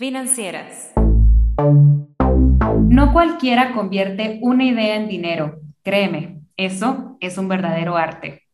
[0.00, 0.94] Financieras.
[2.88, 5.60] No cualquiera convierte una idea en dinero.
[5.82, 8.44] Créeme, eso es un verdadero arte.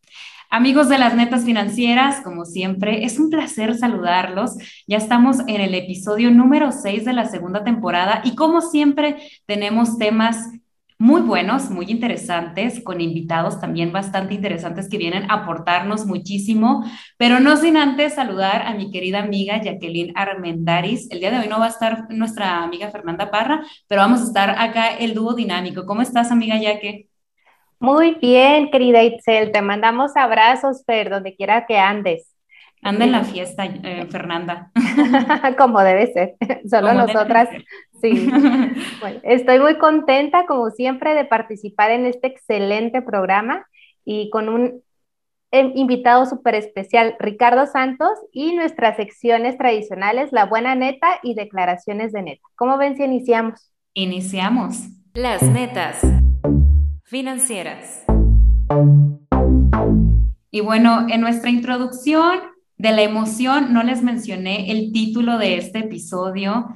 [0.51, 4.57] Amigos de las netas financieras, como siempre, es un placer saludarlos.
[4.89, 9.17] Ya estamos en el episodio número 6 de la segunda temporada y como siempre
[9.47, 10.51] tenemos temas
[10.99, 16.85] muy buenos, muy interesantes, con invitados también bastante interesantes que vienen a aportarnos muchísimo,
[17.19, 21.11] pero no sin antes saludar a mi querida amiga Jacqueline Armendaris.
[21.11, 24.25] El día de hoy no va a estar nuestra amiga Fernanda Parra, pero vamos a
[24.25, 25.85] estar acá el dúo dinámico.
[25.85, 27.09] ¿Cómo estás, amiga Jaque?
[27.79, 32.33] Muy bien, querida Itzel, te mandamos abrazos, Fer, donde quiera que andes.
[32.83, 34.71] Anda en la fiesta, eh, Fernanda.
[35.59, 36.37] como debe ser,
[36.71, 37.49] solo nosotras.
[38.01, 38.31] Sí.
[39.01, 43.67] Bueno, estoy muy contenta, como siempre, de participar en este excelente programa
[44.05, 44.83] y con un
[45.51, 52.13] em, invitado súper especial, Ricardo Santos, y nuestras secciones tradicionales, La Buena Neta y Declaraciones
[52.13, 52.49] de Neta.
[52.57, 53.71] ¿Cómo ven si iniciamos?
[53.95, 54.89] Iniciamos.
[55.15, 56.01] Las netas
[57.05, 58.05] financieras.
[60.51, 62.41] Y bueno, en nuestra introducción
[62.79, 66.67] de la emoción, no les mencioné el título de este episodio,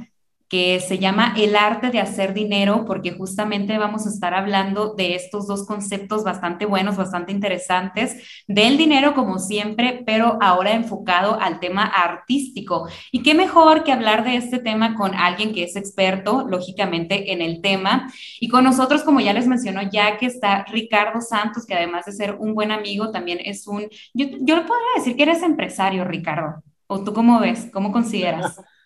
[0.51, 5.15] que se llama El arte de hacer dinero, porque justamente vamos a estar hablando de
[5.15, 11.61] estos dos conceptos bastante buenos, bastante interesantes, del dinero como siempre, pero ahora enfocado al
[11.61, 12.89] tema artístico.
[13.13, 17.43] Y qué mejor que hablar de este tema con alguien que es experto, lógicamente, en
[17.43, 18.13] el tema.
[18.41, 22.13] Y con nosotros, como ya les mencionó, ya que está Ricardo Santos, que además de
[22.13, 23.83] ser un buen amigo, también es un,
[24.15, 26.65] yo, yo le podría decir que eres empresario, Ricardo.
[26.89, 27.69] ¿O tú cómo ves?
[27.73, 28.61] ¿Cómo consideras?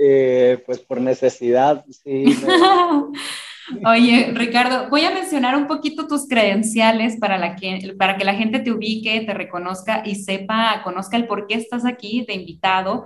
[0.00, 2.24] Eh, pues por necesidad, sí.
[3.84, 8.34] Oye, Ricardo, voy a mencionar un poquito tus credenciales para, la que, para que la
[8.34, 13.04] gente te ubique, te reconozca y sepa, conozca el por qué estás aquí de invitado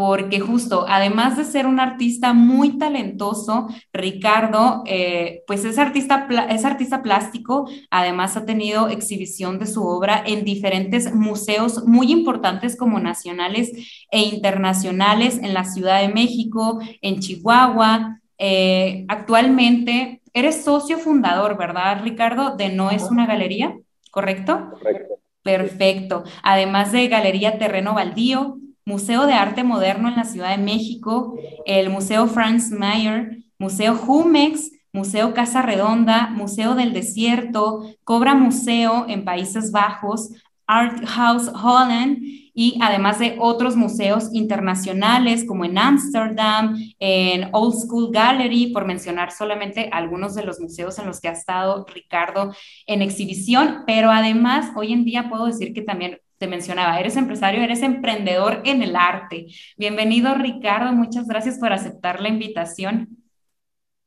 [0.00, 6.64] porque justo, además de ser un artista muy talentoso, Ricardo, eh, pues es artista, es
[6.64, 12.98] artista plástico, además ha tenido exhibición de su obra en diferentes museos muy importantes como
[12.98, 13.72] nacionales
[14.10, 18.22] e internacionales en la Ciudad de México, en Chihuahua.
[18.38, 22.56] Eh, actualmente eres socio fundador, ¿verdad, Ricardo?
[22.56, 23.76] De No es una galería,
[24.10, 24.70] ¿correcto?
[24.70, 25.16] Correcto.
[25.42, 26.24] Perfecto.
[26.42, 31.90] Además de Galería Terreno Baldío, Museo de Arte Moderno en la Ciudad de México, el
[31.90, 39.70] Museo Franz Mayer, Museo Jumex, Museo Casa Redonda, Museo del Desierto, Cobra Museo en Países
[39.70, 40.30] Bajos,
[40.66, 42.18] Art House Holland
[42.54, 49.32] y además de otros museos internacionales como en Ámsterdam, en Old School Gallery, por mencionar
[49.32, 52.54] solamente algunos de los museos en los que ha estado Ricardo
[52.86, 57.62] en exhibición, pero además hoy en día puedo decir que también te mencionaba, eres empresario,
[57.62, 59.48] eres emprendedor en el arte.
[59.76, 63.08] Bienvenido, Ricardo, muchas gracias por aceptar la invitación.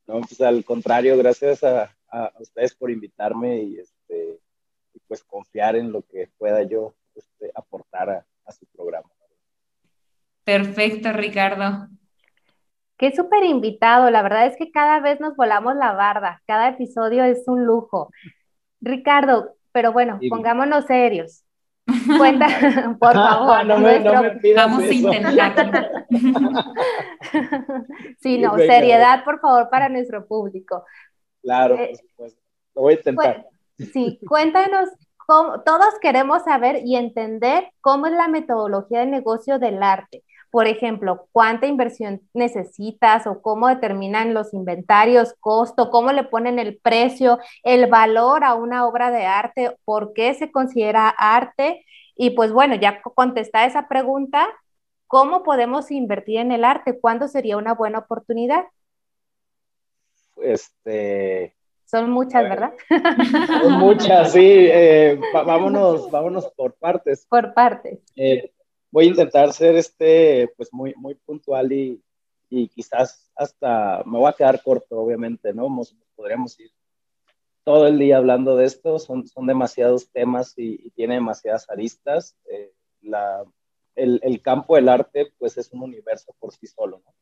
[0.08, 1.94] No, pues al contrario, gracias a,
[2.40, 4.40] ustedes por invitarme y, este,
[5.06, 9.08] pues confiar en lo que pueda yo este, aportar a, su programa.
[10.42, 11.86] Perfecto, Ricardo.
[12.98, 17.22] Qué súper invitado, la verdad es que cada vez nos volamos la barda, cada episodio
[17.22, 18.10] es un lujo.
[18.80, 21.43] Ricardo, pero bueno, pongámonos serios.
[22.18, 22.46] Cuenta,
[23.00, 23.66] por favor.
[23.66, 26.06] no me, no me Vamos a intentar.
[28.20, 30.84] sí, no, seriedad, por favor, para nuestro público.
[31.42, 32.40] Claro, eh, por supuesto.
[32.74, 33.46] Lo voy a intentar.
[33.92, 39.82] sí, cuéntanos cómo, todos queremos saber y entender cómo es la metodología de negocio del
[39.82, 40.22] arte
[40.54, 46.78] por ejemplo, cuánta inversión necesitas o cómo determinan los inventarios, costo, cómo le ponen el
[46.78, 51.84] precio, el valor a una obra de arte, por qué se considera arte.
[52.14, 54.46] Y pues bueno, ya contesta esa pregunta,
[55.08, 57.00] ¿cómo podemos invertir en el arte?
[57.00, 58.62] ¿Cuándo sería una buena oportunidad?
[60.36, 62.74] Este, son muchas, ¿verdad?
[63.60, 64.68] Son muchas, sí.
[64.70, 67.26] Eh, vámonos, vámonos por partes.
[67.28, 67.98] Por partes.
[68.14, 68.52] Eh,
[68.94, 72.00] voy a intentar ser este, pues muy, muy puntual y,
[72.48, 75.68] y quizás hasta me voy a quedar corto, obviamente, ¿no?
[76.14, 76.70] podríamos ir
[77.64, 82.36] todo el día hablando de esto, son, son demasiados temas y, tiene demasiadas aristas.
[82.48, 83.44] Eh, la,
[83.96, 87.14] el, el, campo del arte, pues es un universo por sí solo, ¿no?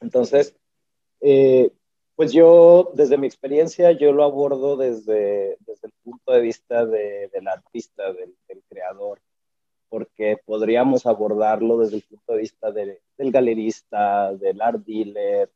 [0.00, 0.56] Entonces,
[1.20, 1.70] eh,
[2.16, 7.28] pues yo, desde mi experiencia, yo lo abordo desde, desde el punto de vista de,
[7.32, 9.20] del artista, del, del creador,
[9.90, 15.50] porque podríamos abordarlo desde el punto de vista del galerista, del art dealer,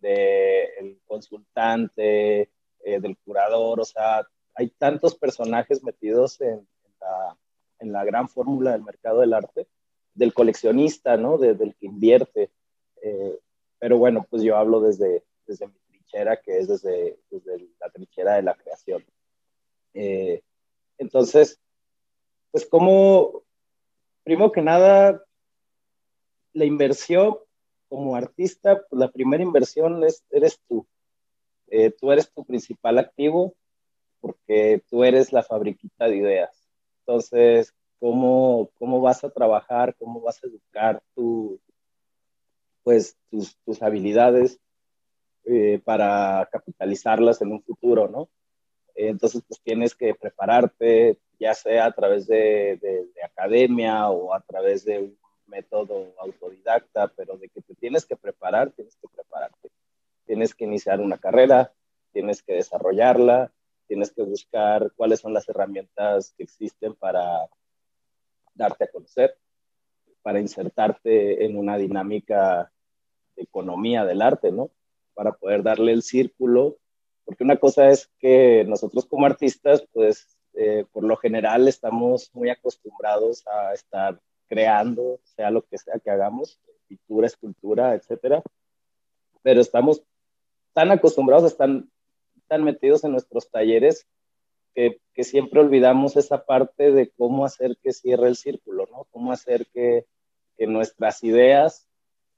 [0.00, 2.50] del consultante,
[2.82, 6.66] eh, del curador, o sea, hay tantos personajes metidos en,
[7.80, 9.66] la, gran fórmula del mercado del arte,
[10.14, 11.38] del coleccionista, ¿no?
[11.38, 12.50] del que invierte.
[13.02, 13.38] Eh,
[13.78, 18.34] pero bueno, pues yo hablo desde, desde mi trinchera, que es desde, desde la trinchera
[18.34, 19.04] de la creación.
[19.94, 20.42] Eh,
[20.98, 21.58] entonces,
[22.50, 23.42] pues como,
[24.24, 25.24] primero que nada,
[26.52, 27.36] la inversión
[27.88, 30.86] como artista, pues la primera inversión es, eres tú.
[31.68, 33.54] Eh, tú eres tu principal activo
[34.20, 36.68] porque tú eres la fabriquita de ideas.
[37.00, 39.94] Entonces, ¿cómo, cómo vas a trabajar?
[39.96, 41.02] ¿Cómo vas a educar
[42.82, 44.58] pues, tus, tus habilidades
[45.44, 48.28] eh, para capitalizarlas en un futuro, ¿no?
[48.94, 54.40] entonces, pues tienes que prepararte, ya sea a través de, de, de academia o a
[54.42, 59.70] través de un método autodidacta, pero de que te tienes que preparar, tienes que prepararte.
[60.26, 61.72] Tienes que iniciar una carrera,
[62.12, 63.50] tienes que desarrollarla,
[63.88, 67.48] tienes que buscar cuáles son las herramientas que existen para
[68.54, 69.36] darte a conocer,
[70.22, 72.70] para insertarte en una dinámica
[73.34, 74.70] de economía del arte, ¿no?
[75.14, 76.76] Para poder darle el círculo,
[77.24, 82.50] porque una cosa es que nosotros como artistas, pues eh, por lo general estamos muy
[82.50, 88.42] acostumbrados a estar creando, sea lo que sea que hagamos, pintura, escultura, etcétera,
[89.42, 90.02] pero estamos
[90.72, 91.90] tan acostumbrados, están
[92.48, 94.06] tan metidos en nuestros talleres
[94.74, 99.06] que, que, siempre olvidamos esa parte de cómo hacer que cierre el círculo, ¿no?
[99.10, 100.06] Cómo hacer que,
[100.56, 101.88] que nuestras ideas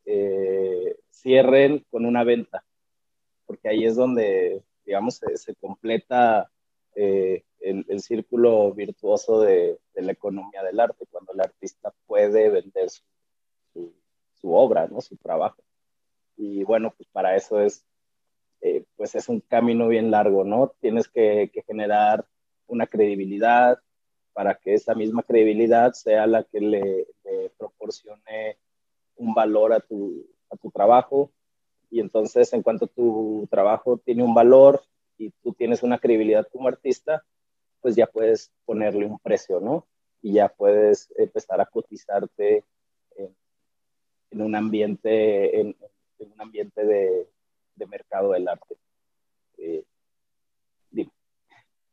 [0.05, 2.65] eh, cierren con una venta,
[3.47, 6.51] porque ahí es donde, digamos, se, se completa
[6.95, 12.51] eh, el, el, círculo virtuoso de, de, la economía del arte, cuando el artista puede
[12.51, 13.03] vender su,
[13.73, 13.95] su,
[14.41, 15.01] su, obra, ¿no?
[15.01, 15.63] su trabajo.
[16.37, 17.85] Y bueno, pues para eso es,
[18.61, 20.73] eh, pues es un camino bien largo, ¿no?
[20.81, 22.27] Tienes que, que, generar
[22.67, 23.79] una credibilidad
[24.33, 28.59] para que esa misma credibilidad sea la que le, le proporcione
[29.17, 31.31] un valor a tu, a tu trabajo.
[31.91, 34.83] Y entonces, en cuanto tu trabajo tiene un valor,
[35.23, 37.25] y tú tienes una credibilidad como artista,
[37.83, 39.87] pues ya puedes ponerle un precio, ¿no?
[40.23, 42.65] Y ya puedes empezar a cotizarte
[43.17, 43.37] en,
[44.31, 45.77] en un ambiente, en,
[46.21, 47.29] en un ambiente de,
[47.75, 48.77] de, mercado del arte.
[49.59, 49.85] Eh,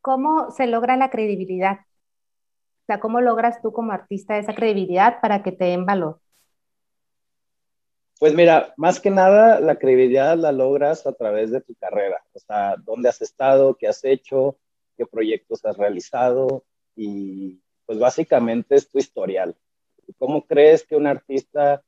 [0.02, 1.80] ¿Cómo se logra la credibilidad?
[1.82, 6.22] O sea, ¿cómo logras tú como artista esa credibilidad para que te den valor?
[8.20, 12.40] Pues mira, más que nada la credibilidad la logras a través de tu carrera, o
[12.40, 14.58] sea, dónde has estado, qué has hecho,
[15.00, 19.56] qué proyectos has realizado y pues básicamente es tu historial.
[20.18, 21.82] ¿Cómo crees que un artista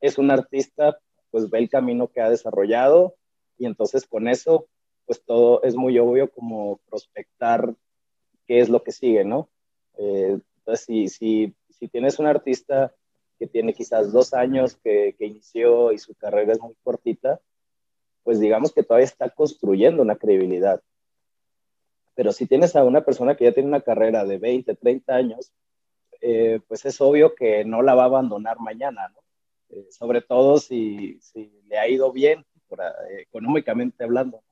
[0.00, 0.98] es un artista?
[1.30, 3.14] Pues ve el camino que ha desarrollado
[3.58, 4.66] y entonces con eso
[5.06, 7.74] pues todo es muy obvio como prospectar
[8.46, 9.48] qué es lo que sigue, ¿no?
[9.96, 12.92] Eh, entonces si, si, si tienes un artista
[13.38, 17.40] que tiene quizás dos años que, que, inició y su carrera es muy cortita,
[18.24, 20.82] pues digamos que todavía está construyendo una credibilidad.
[22.18, 25.52] Pero si tienes a una persona que ya tiene una carrera de 20, 30 años,
[26.20, 29.20] eh, pues es obvio que no la va a abandonar mañana, ¿no?
[29.68, 34.42] Eh, sobre todo si, si, le ha ido bien, eh, económicamente hablando.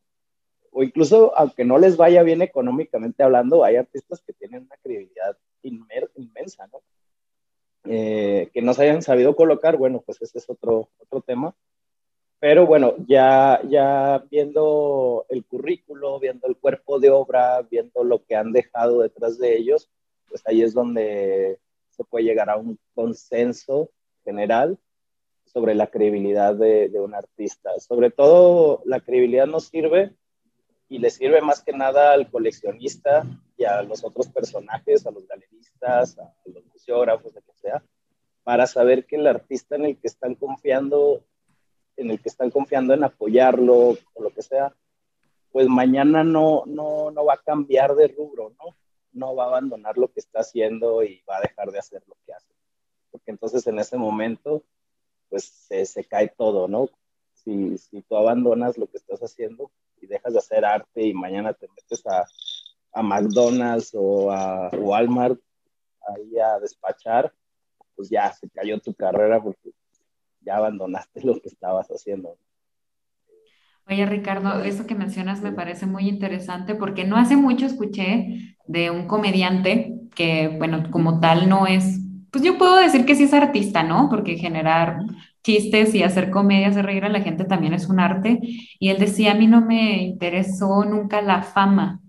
[0.71, 5.37] O incluso, aunque no les vaya bien económicamente hablando, hay artistas que tienen una credibilidad
[5.63, 6.83] inmensa, ¿no?
[7.83, 11.53] que no se hayan sabido colocar, bueno, pues ese es otro, otro tema.
[12.39, 15.43] Pero bueno, ya, ya viendo el
[16.19, 19.91] viendo el cuerpo de obra, viendo lo que han dejado detrás de ellos,
[20.29, 21.59] pues ahí es donde
[21.91, 23.91] se puede llegar a un consenso
[24.25, 24.79] general
[25.45, 27.71] sobre la credibilidad de, de un artista.
[27.79, 30.15] Sobre todo, la credibilidad nos sirve
[30.89, 33.25] y le sirve más que nada al coleccionista
[33.57, 37.83] y a los otros personajes, a los galeristas, a los museógrafos, lo que sea,
[38.45, 41.25] para saber que el artista en el que están confiando,
[41.97, 44.75] en el que están confiando en apoyarlo o lo que sea,
[45.53, 48.77] pues mañana no, no, no va a cambiar de rubro, ¿no?
[49.13, 52.17] No va a abandonar lo que está haciendo y va a dejar de hacer lo
[52.27, 52.53] que hace.
[53.11, 54.63] Porque entonces en ese momento,
[55.29, 56.89] pues se, se cae todo, ¿no?
[57.35, 61.53] Si, si tú abandonas lo que estás haciendo, y dejas de hacer arte y mañana
[61.53, 62.27] te metes a,
[62.93, 65.41] a McDonald's o a Walmart
[66.09, 67.33] ahí a despachar,
[67.95, 69.73] pues ya se cayó tu carrera porque
[70.41, 72.39] ya abandonaste lo que estabas haciendo.
[73.89, 78.91] Oye, Ricardo, eso que mencionas me parece muy interesante porque no hace mucho escuché de
[78.91, 82.01] un comediante que, bueno, como tal no es,
[82.33, 84.09] pues yo puedo decir que sí es artista, ¿no?
[84.11, 84.99] Porque generar
[85.45, 88.41] chistes y hacer comedia, hacer reír a la gente también es un arte.
[88.81, 92.01] Y él decía, a mí no me interesó nunca la fama.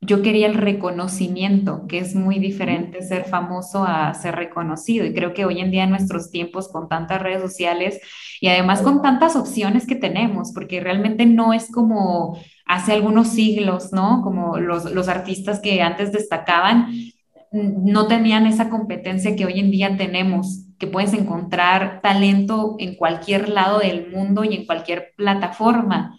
[0.00, 5.04] Yo quería el reconocimiento, que es muy diferente ser famoso a ser reconocido.
[5.04, 8.00] Y creo que hoy en día en nuestros tiempos con tantas redes sociales
[8.40, 13.92] y además con tantas opciones que tenemos, porque realmente no es como hace algunos siglos,
[13.92, 14.22] ¿no?
[14.22, 16.92] Como los, los artistas que antes destacaban,
[17.50, 23.48] no tenían esa competencia que hoy en día tenemos, que puedes encontrar talento en cualquier
[23.48, 26.16] lado del mundo y en cualquier plataforma.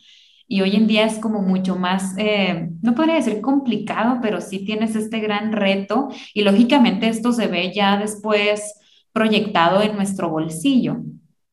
[0.50, 4.65] Y hoy en día es como mucho más, eh, no podría decir complicado, pero sí
[4.65, 8.74] tienes este gran reto y lógicamente esto se ve ya después
[9.13, 10.98] proyectado en nuestro bolsillo.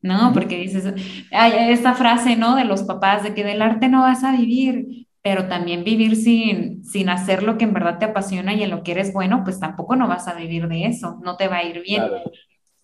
[0.01, 0.31] ¿no?
[0.33, 0.93] Porque dices,
[1.31, 2.55] hay esta frase, ¿no?
[2.55, 6.83] De los papás, de que del arte no vas a vivir, pero también vivir sin,
[6.83, 9.59] sin hacer lo que en verdad te apasiona y en lo que eres bueno, pues
[9.59, 12.03] tampoco no vas a vivir de eso, no te va a ir bien.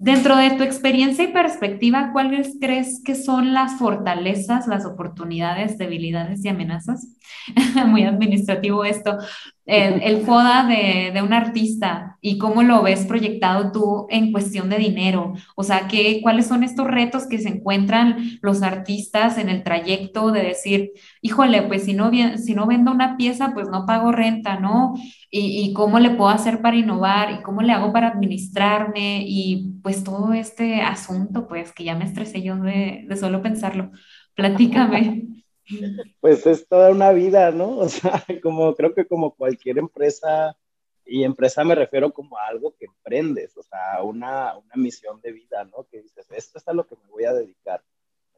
[0.03, 6.43] Dentro de tu experiencia y perspectiva, ¿cuáles crees que son las fortalezas, las oportunidades, debilidades
[6.43, 7.07] y amenazas?
[7.87, 9.17] Muy administrativo esto.
[9.65, 14.77] El, FODA de, de, un artista y cómo lo ves proyectado tú en cuestión de
[14.77, 15.33] dinero.
[15.55, 20.31] O sea, ¿qué, ¿cuáles son estos retos que se encuentran los artistas en el trayecto
[20.31, 24.59] de decir, híjole, pues si no, si no vendo una pieza, pues no pago renta,
[24.59, 24.95] ¿no?
[25.31, 29.79] Y, y cómo le puedo hacer para innovar y cómo le hago para administrarme y
[29.81, 33.91] pues todo este asunto, pues que ya me estresé yo de, de solo pensarlo.
[34.35, 35.42] Platícame.
[36.22, 37.77] Pues es toda una vida, ¿no?
[37.77, 40.58] O sea, como creo que como cualquier empresa,
[41.05, 45.32] y empresa me refiero como a algo que emprendes, o sea, una, una misión de
[45.32, 45.86] vida, ¿no?
[45.91, 47.84] Que dices, esto es a lo que me voy a dedicar,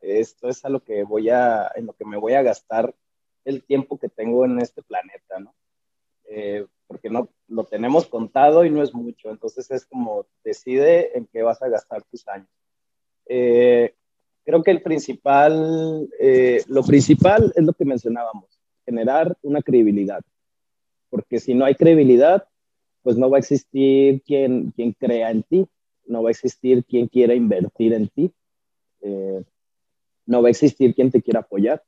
[0.01, 2.94] esto es a lo que voy a, en lo que me voy a gastar
[3.44, 5.53] el tiempo que tengo en este planeta, ¿no?
[6.25, 11.27] Eh, porque no lo tenemos contado y no es mucho, entonces es como decide en
[11.27, 12.50] qué vas a gastar tus años.
[13.27, 13.96] Eh,
[14.45, 18.45] creo que el principal, eh, lo principal es lo que mencionábamos,
[18.85, 20.21] generar una credibilidad,
[21.09, 22.47] porque si no hay credibilidad,
[23.01, 25.67] pues no va a existir quien, quien crea en ti,
[26.07, 28.31] no va a existir quien quiera invertir en ti,
[29.01, 29.43] eh,
[30.25, 31.83] no va a existir quien te quiera apoyar.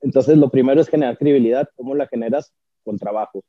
[0.00, 1.68] Entonces, lo primero es generar credibilidad.
[1.76, 2.52] ¿Cómo la generas?
[2.82, 3.44] Con trabajo.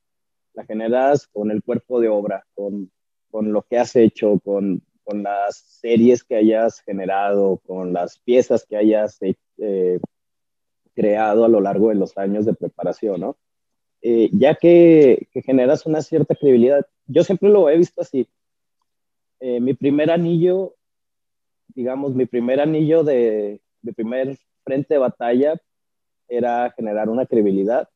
[0.54, 2.90] La generas con el cuerpo de obra, con,
[3.30, 8.64] con lo que has hecho, con, con las series que hayas generado, con las piezas
[8.66, 9.18] que hayas
[9.58, 10.00] eh,
[10.94, 13.36] creado a lo largo de los años de preparación, ¿no?
[14.02, 16.86] Eh, ya que, generas una cierta credibilidad.
[17.06, 18.28] Yo siempre lo he visto así.
[19.40, 20.74] Eh, mi primer anillo,
[21.68, 25.60] digamos, mi primer anillo de, de primer frente de batalla
[26.28, 27.88] era generar una credibilidad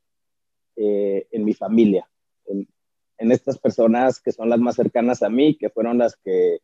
[0.79, 2.07] en mi familia,
[2.45, 2.69] en,
[3.17, 6.61] en, estas personas que son las más cercanas a mí, que fueron las que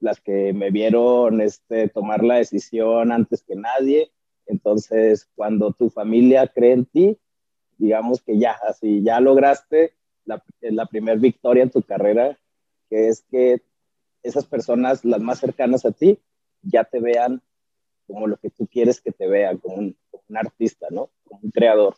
[0.00, 4.10] las que me vieron este, tomar la decisión antes que nadie.
[4.46, 7.18] Entonces, cuando tu familia cree en ti,
[7.78, 12.38] digamos que ya, así, ya lograste la, la primera victoria en tu carrera,
[12.88, 13.62] que es que
[14.22, 16.18] esas personas, las más cercanas a ti,
[16.62, 17.42] ya te vean
[18.06, 19.96] como lo que tú quieres que te vean, como un,
[20.34, 21.10] artista, ¿no?
[21.24, 21.94] Como un creador.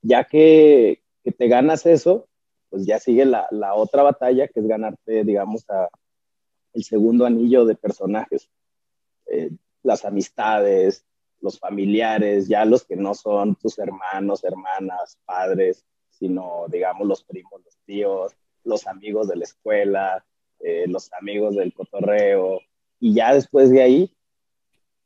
[0.00, 2.26] Ya que, que, te ganas eso,
[2.70, 5.88] pues ya sigue la, la, otra batalla, que es ganarte, digamos, a,
[6.78, 8.48] el segundo anillo de personajes.
[9.26, 9.50] Eh,
[9.82, 11.04] las amistades,
[11.40, 17.60] los familiares, ya los que no son tus hermanos, hermanas, padres, sino, digamos, los primos,
[17.64, 18.32] los tíos,
[18.62, 20.24] los amigos de la escuela,
[20.60, 22.60] eh, los amigos del cotorreo,
[23.00, 24.16] y ya después de ahí,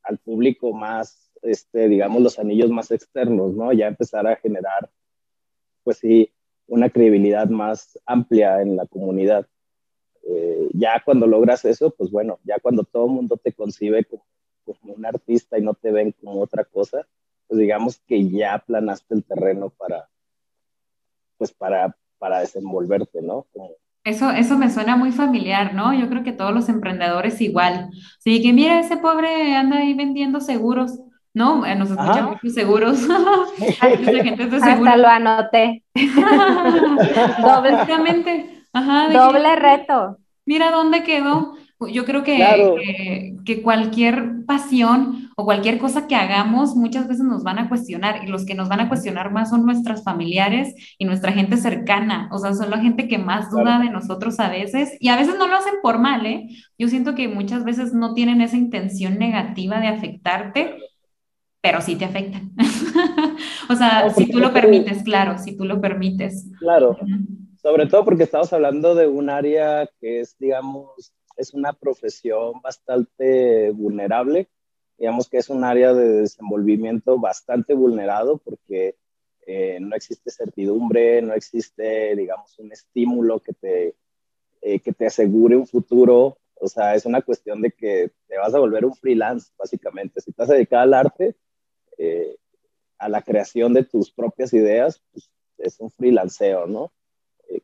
[0.02, 3.72] al público más, este, digamos, los anillos más externos, ¿no?
[3.72, 4.90] Ya empezar a generar,
[5.84, 6.30] pues sí,
[6.66, 9.46] una credibilidad más amplia en la comunidad.
[10.24, 14.24] Eh, ya cuando logras eso, pues bueno, ya cuando todo el mundo te concibe como,
[14.94, 17.06] un artista y no te ven como otra cosa,
[17.48, 20.08] pues digamos que ya aplanaste el terreno para,
[21.36, 23.46] pues para, para desenvolverte, ¿no?
[24.04, 25.92] Eso, eso me suena muy familiar, ¿no?
[25.94, 27.90] Yo creo que todos los emprendedores igual.
[28.18, 31.00] Sí, que mira, ese pobre anda ahí vendiendo seguros.
[31.34, 32.98] No, nos escuchan muchos seguros.
[33.80, 35.84] Hasta lo anoté.
[37.42, 38.61] Doble.
[38.72, 40.18] Doble reto.
[40.44, 41.54] Mira dónde quedó.
[41.90, 47.58] Yo creo que, que, cualquier pasión o cualquier cosa que hagamos muchas veces nos van
[47.58, 51.32] a cuestionar y los que nos van a cuestionar más son nuestras familiares y nuestra
[51.32, 55.08] gente cercana, o sea, son la gente que más duda de nosotros a veces y
[55.08, 56.48] a veces no lo hacen por mal, ¿eh?
[56.78, 60.76] Yo siento que muchas veces no tienen esa intención negativa de afectarte,
[61.60, 62.52] pero sí te afectan.
[63.68, 66.48] o sea, si tú lo permites, claro, si tú lo permites.
[66.60, 66.96] Claro.
[67.62, 73.70] Sobre todo porque estamos hablando de un área que es, digamos, es una profesión bastante
[73.70, 74.48] vulnerable.
[74.98, 78.96] Digamos que es un área de desenvolvimiento bastante vulnerado porque
[79.46, 83.94] eh, no existe certidumbre, no existe, digamos, un estímulo que te,
[84.60, 86.38] eh, que te asegure un futuro.
[86.54, 90.20] O sea, es una cuestión de que te vas a volver un freelance, básicamente.
[90.20, 91.36] Si a dedicar al arte,
[91.96, 92.36] eh,
[92.98, 96.92] a la creación de tus propias ideas, pues es un freelanceo, ¿no?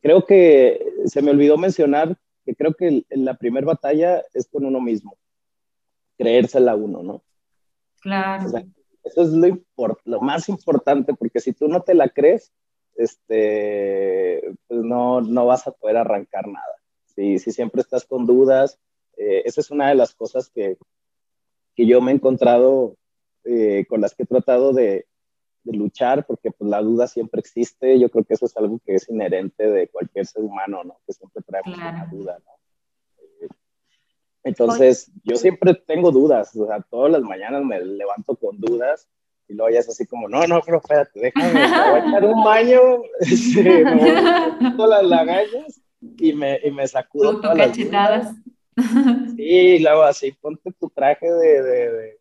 [0.00, 4.80] Creo que se me olvidó mencionar que creo que la primera batalla es con uno
[4.80, 5.16] mismo,
[6.16, 7.23] creérsela uno, ¿no?
[8.00, 8.49] Claro.
[9.04, 9.59] Eso es lo,
[10.04, 12.52] lo más importante, porque si tú no te la crees,
[12.97, 16.76] este, pues no, no vas a poder arrancar nada.
[17.07, 18.78] Si, si siempre estás con dudas,
[19.16, 20.76] eh, esa es una de las cosas que,
[21.75, 22.97] que yo me he encontrado,
[23.45, 25.07] eh, con las que he tratado de,
[25.71, 27.99] de, luchar, porque pues, la duda siempre existe.
[27.99, 30.99] Yo creo que eso es algo que es inherente de cualquier ser humano, ¿no?
[31.07, 32.53] Que siempre traemos una duda, ¿no?
[34.45, 39.07] Entonces, yo siempre tengo dudas, o sea, todas las mañanas me levanto con dudas
[39.47, 42.25] y luego ya es así como, no, no, pero espérate, déjame, me voy a echar
[42.25, 42.81] un baño,
[43.21, 48.35] este, me voy a todas las lagañas y me, y me sacudo todas cachetadas.
[49.37, 52.19] Sí, y luego así, ponte tu traje de, de, de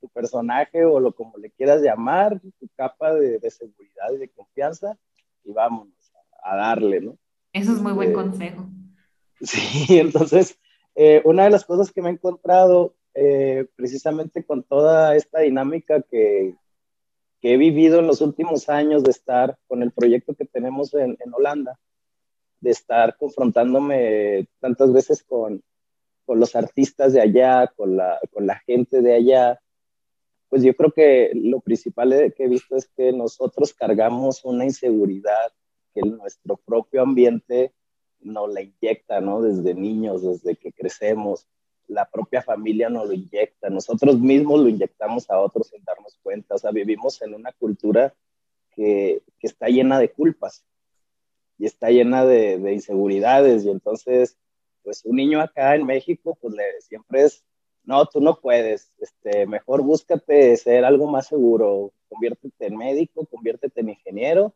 [0.00, 2.40] tu personaje o lo como le quieras llamar,
[2.76, 4.98] capa de, de seguridad y de confianza
[5.44, 6.12] y vámonos
[6.42, 7.18] a, darle, ¿no?
[7.52, 8.68] Eso es muy buen eh, consejo.
[9.40, 10.58] Sí, entonces
[10.94, 16.02] eh, una de las cosas que me he encontrado eh, precisamente con toda esta dinámica
[16.02, 16.54] que,
[17.40, 21.16] que, he vivido en los últimos años de estar con el proyecto que tenemos en,
[21.24, 21.78] en Holanda,
[22.60, 25.62] de estar confrontándome tantas veces con,
[26.24, 29.60] con los artistas de allá, con la, con la gente de allá,
[30.52, 35.50] pues yo creo que lo principal que he visto es que nosotros cargamos una inseguridad
[35.94, 37.72] que nuestro propio ambiente
[38.20, 39.40] nos la inyecta, ¿no?
[39.40, 41.48] Desde niños, desde que crecemos,
[41.88, 46.56] la propia familia nos lo inyecta, nosotros mismos lo inyectamos a otros sin darnos cuenta,
[46.56, 48.14] o sea, vivimos en una cultura
[48.72, 50.66] que, que está llena de culpas
[51.56, 54.36] y está llena de, de, inseguridades y entonces,
[54.82, 57.42] pues un niño acá en México, pues le, siempre es,
[57.84, 63.80] no, tú no puedes, este, mejor búscate ser algo más seguro, conviértete en médico, conviértete
[63.80, 64.54] en ingeniero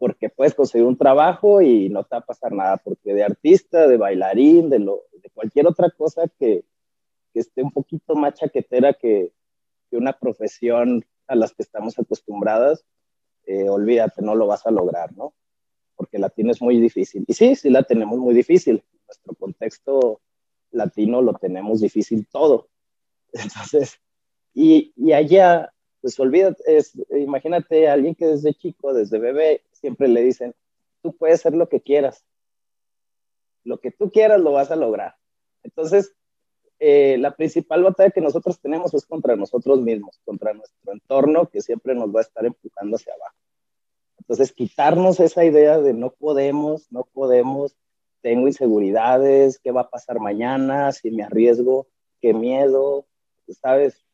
[0.00, 3.86] porque puedes conseguir un trabajo y no te va a pasar nada, porque de artista,
[3.86, 6.64] de bailarín, de, lo, de cualquier otra cosa que,
[7.34, 9.30] que esté un poquito más chaquetera que,
[9.90, 12.82] que, una profesión a las que estamos acostumbradas,
[13.44, 15.34] eh, olvídate, no lo vas a lograr, ¿no?
[15.96, 17.26] Porque latino es muy difícil.
[17.28, 18.82] Y sí, sí la tenemos muy difícil.
[19.06, 20.22] nuestro contexto
[20.70, 22.68] latino lo tenemos difícil todo.
[23.32, 24.00] Entonces,
[24.54, 30.08] y, y allá, pues olvídate, es, imagínate a alguien que desde chico, desde bebé, siempre
[30.08, 30.54] le dicen,
[31.02, 32.24] tú puedes hacer lo que quieras.
[33.64, 35.16] Lo que tú quieras lo vas a lograr.
[35.62, 36.14] Entonces,
[36.78, 41.60] eh, la principal batalla que nosotros tenemos es contra nosotros mismos, contra nuestro entorno que
[41.60, 43.36] siempre nos va a estar empujando hacia abajo.
[44.18, 47.76] Entonces, quitarnos esa idea de no podemos, no podemos,
[48.22, 51.86] tengo inseguridades, qué va a pasar mañana, si me arriesgo,
[52.20, 53.06] qué miedo,
[53.60, 54.04] ¿sabes?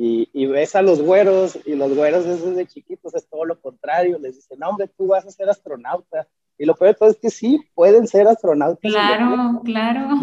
[0.00, 4.36] Y, ves a los güeros, y los güeros desde chiquitos es todo lo contrario, les
[4.36, 6.28] dicen, no, hombre, tú vas a ser astronauta.
[6.56, 8.92] Y lo peor de todo es que sí, pueden ser astronautas.
[8.92, 10.20] Claro, claro.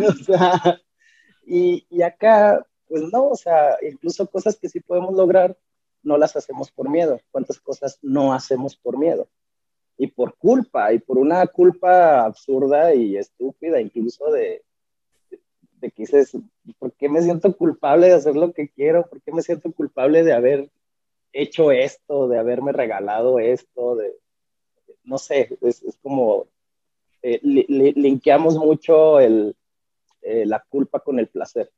[1.46, 5.58] y, y acá, pues no, o sea, incluso cosas que sí podemos lograr,
[6.04, 7.20] no las hacemos por miedo.
[7.32, 9.28] ¿Cuántas cosas no hacemos por miedo?
[9.98, 14.64] Y por culpa, y por una culpa absurda y estúpida, incluso de,
[15.80, 16.38] de que dices,
[16.80, 19.08] ¿por qué me siento culpable de hacer lo que quiero?
[19.08, 20.70] ¿Por qué me siento culpable de haber
[21.32, 23.96] hecho esto, de haberme regalado esto?
[23.96, 24.16] De,
[25.04, 26.48] no sé, es, como,
[27.22, 29.56] eh, linkeamos mucho el,
[30.22, 31.72] eh, la culpa con el placer.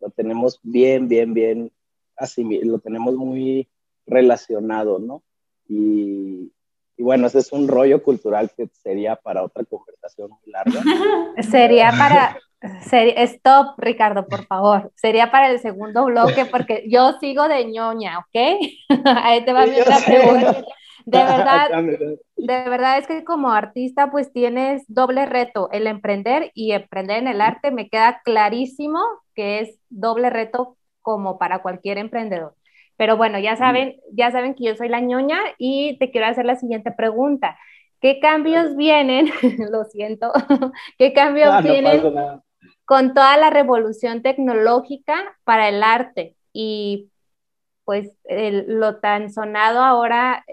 [0.00, 1.72] Lo tenemos bien, bien, bien,
[2.16, 3.68] así, lo tenemos muy
[4.06, 5.22] relacionado, ¿no?
[5.68, 6.52] Y,
[6.96, 10.82] y bueno, ese es un rollo cultural que sería para otra conversación muy larga.
[11.50, 12.36] sería para,
[13.26, 14.92] Stop, Ricardo, por favor.
[14.94, 18.60] Sería para el segundo bloque porque yo sigo de ñoña, ¿ok?
[19.22, 20.64] Ahí te va mi otra pregunta.
[21.04, 21.68] De verdad,
[22.36, 27.26] de verdad es que como artista pues tienes doble reto, el emprender y emprender en
[27.26, 29.00] el arte me queda clarísimo
[29.34, 32.54] que es doble reto como para cualquier emprendedor.
[32.96, 36.44] Pero bueno, ya saben, ya saben que yo soy la ñoña y te quiero hacer
[36.44, 37.58] la siguiente pregunta.
[38.00, 39.30] ¿Qué cambios vienen?
[39.70, 40.32] Lo siento.
[40.98, 42.02] ¿Qué cambios ah, vienen
[42.84, 47.08] con toda la revolución tecnológica para el arte y
[47.84, 50.44] pues lo tan sonado ahora,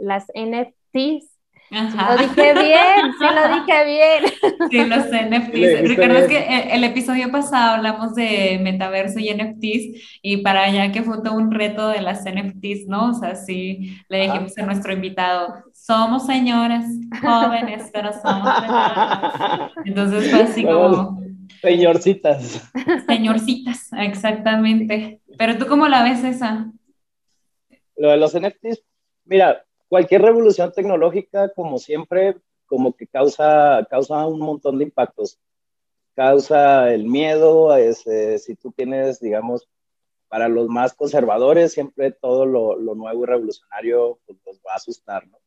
[0.00, 1.37] las NFTs,
[1.70, 4.32] Lo dije bien, sí lo dije bien.
[4.70, 5.88] Sí, los NFTs.
[5.88, 11.22] ¿Recuerdas que el, episodio pasado hablamos de metaverso y NFTs y para allá que fue
[11.22, 13.10] todo un reto de las NFTs, ¿no?
[13.10, 16.84] O sea, sí le dijimos a nuestro invitado, somos señoras
[17.22, 19.72] jóvenes, pero somos señoras.
[19.84, 21.20] Entonces fue así como...
[21.60, 22.70] Señorcitas.
[23.06, 25.20] Señorcitas, exactamente.
[25.38, 26.70] Pero tú cómo la ves esa?
[27.96, 28.82] Lo de los NFTs,
[29.24, 35.38] mira, cualquier revolución tecnológica, como siempre, como que causa, causa un montón de impactos.
[36.14, 39.68] Causa el miedo, ese, si tú tienes, digamos,
[40.28, 44.76] para los más conservadores, siempre todo lo, lo nuevo y revolucionario pues, los va a
[44.76, 45.38] asustar, ¿no?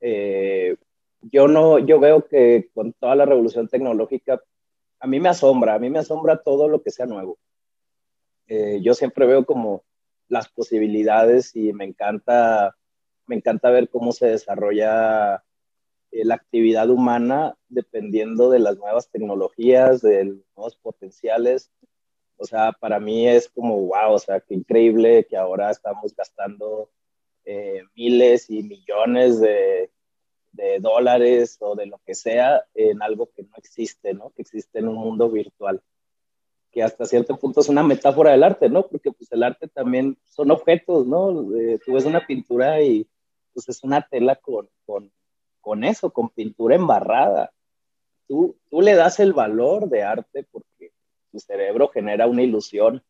[0.00, 0.76] Eh,
[1.22, 4.42] yo no, yo veo que con toda la revolución tecnológica,
[5.00, 7.38] a mí me asombra, a mí me asombra todo lo que sea nuevo.
[8.46, 9.84] Eh, yo siempre veo como
[10.28, 12.76] las posibilidades y me encanta
[13.26, 15.44] me encanta ver cómo se desarrolla
[16.14, 21.72] eh, la actividad humana dependiendo de las nuevas tecnologías, de los nuevos potenciales.
[22.36, 26.90] O sea, para mí es como, wow, o sea, qué increíble que ahora estamos gastando
[27.44, 29.90] eh, miles y millones de,
[30.80, 34.30] dólares o de lo que sea en algo que no existe, ¿no?
[34.30, 35.82] Que existe en un mundo virtual.
[36.70, 38.86] Que hasta cierto punto es una metáfora del arte, ¿no?
[38.86, 41.52] Porque pues el arte también son objetos, ¿no?
[41.56, 43.08] Eh, tú ves una pintura y
[43.54, 45.10] pues es una tela con, con,
[45.60, 47.52] con eso, con pintura embarrada.
[48.26, 50.92] Tú, tú le das el valor de arte porque
[51.30, 53.02] tu cerebro genera una ilusión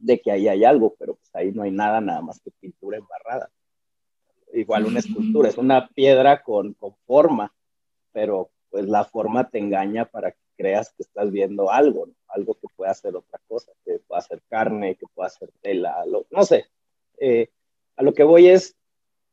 [0.00, 2.98] de que ahí hay algo, pero pues ahí no hay nada, nada más que pintura
[2.98, 3.50] embarrada.
[4.52, 7.54] Igual una escultura, es una piedra con, con forma,
[8.12, 12.66] pero pues la forma te engaña para que creas que estás viendo algo, algo que
[12.74, 16.66] pueda ser otra cosa, que pueda ser carne, que pueda ser tela, no sé.
[17.18, 17.48] Eh,
[17.96, 18.76] a lo que voy es,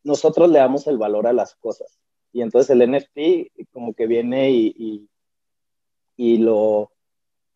[0.04, 2.00] nosotros le damos el valor a las cosas.
[2.32, 5.10] Y entonces el NFT como que viene y,
[6.16, 6.92] y, lo,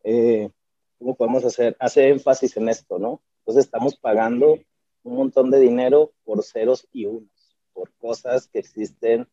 [0.02, 0.50] eh,
[0.98, 1.76] ¿cómo podemos hacer?
[1.78, 3.22] Hace énfasis en esto, ¿no?
[3.40, 4.58] Entonces estamos pagando
[5.02, 7.28] un montón de dinero por ceros y unos,
[7.72, 9.28] por cosas que existen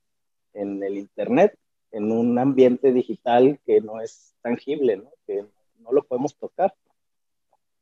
[0.54, 1.58] en el Internet,
[1.91, 5.12] en un ambiente digital que no es tangible, ¿no?
[5.26, 5.45] Que
[5.80, 6.74] no lo podemos tocar.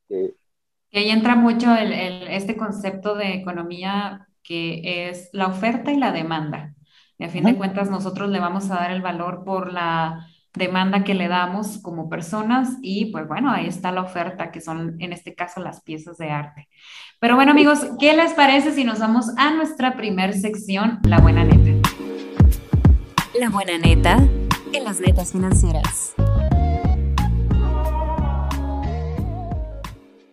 [0.07, 0.35] Que,
[0.93, 1.93] ahí entra mucho el,
[2.29, 6.73] este concepto de economía que es la oferta y la demanda.
[7.19, 11.03] Y a fin de cuentas, nosotros le vamos a dar el valor por la demanda
[11.03, 15.13] que le damos como personas y pues bueno, ahí está la oferta, que son en
[15.13, 16.67] este caso las piezas de arte.
[17.19, 21.43] Pero bueno amigos, ¿qué les parece si nos vamos a nuestra primer sección, La Buena
[21.43, 21.89] Neta?
[23.39, 24.17] La Buena Neta
[24.73, 26.15] en las netas financieras.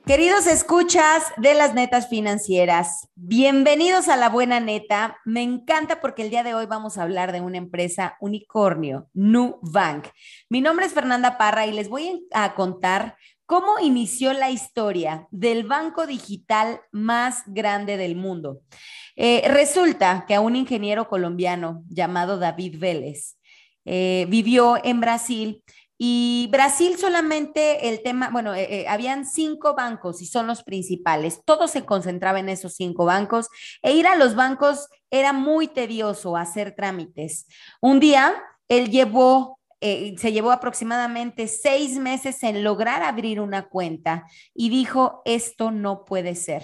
[0.06, 5.18] Queridos escuchas de las netas financieras, bienvenidos a la buena neta.
[5.24, 10.06] Me encanta porque el día de hoy vamos a hablar de una empresa unicornio, Nubank.
[10.48, 13.16] Mi nombre es Fernanda Parra y les voy a contar
[13.46, 18.60] cómo inició la historia del banco digital más grande del mundo.
[19.16, 23.38] Eh, resulta que a un ingeniero colombiano llamado David Vélez
[23.84, 25.64] eh, vivió en Brasil
[25.98, 31.40] y Brasil solamente el tema, bueno, eh, eh, habían cinco bancos y son los principales.
[31.44, 33.48] Todo se concentraba en esos cinco bancos
[33.82, 37.46] e ir a los bancos era muy tedioso hacer trámites.
[37.80, 38.34] Un día
[38.68, 45.22] él llevó, eh, se llevó aproximadamente seis meses en lograr abrir una cuenta y dijo,
[45.24, 46.62] esto no puede ser.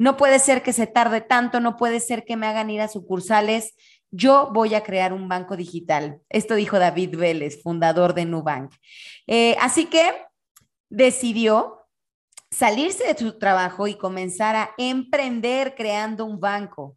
[0.00, 2.86] No puede ser que se tarde tanto, no puede ser que me hagan ir a
[2.86, 3.74] sucursales
[4.10, 6.20] yo voy a crear un banco digital.
[6.28, 8.72] Esto dijo David Vélez, fundador de Nubank.
[9.26, 10.12] Eh, así que
[10.88, 11.86] decidió
[12.50, 16.96] salirse de su trabajo y comenzar a emprender creando un banco.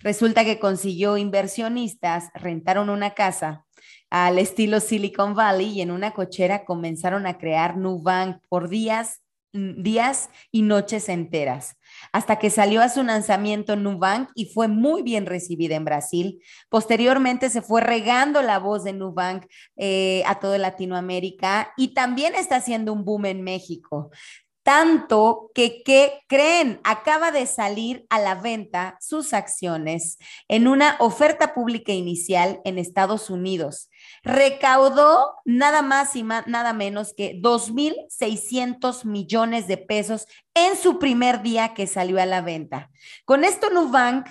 [0.00, 3.66] Resulta que consiguió inversionistas, rentaron una casa
[4.10, 9.22] al estilo Silicon Valley y en una cochera comenzaron a crear Nubank por días,
[9.52, 11.76] mm, días y noches enteras
[12.10, 16.42] hasta que salió a su lanzamiento Nubank y fue muy bien recibida en Brasil.
[16.68, 22.56] Posteriormente se fue regando la voz de Nubank eh, a toda Latinoamérica y también está
[22.56, 24.10] haciendo un boom en México
[24.62, 26.80] tanto que, ¿qué creen?
[26.84, 33.28] Acaba de salir a la venta sus acciones en una oferta pública inicial en Estados
[33.28, 33.90] Unidos.
[34.22, 41.74] Recaudó nada más y nada menos que 2.600 millones de pesos en su primer día
[41.74, 42.90] que salió a la venta.
[43.24, 44.28] Con esto, Nubank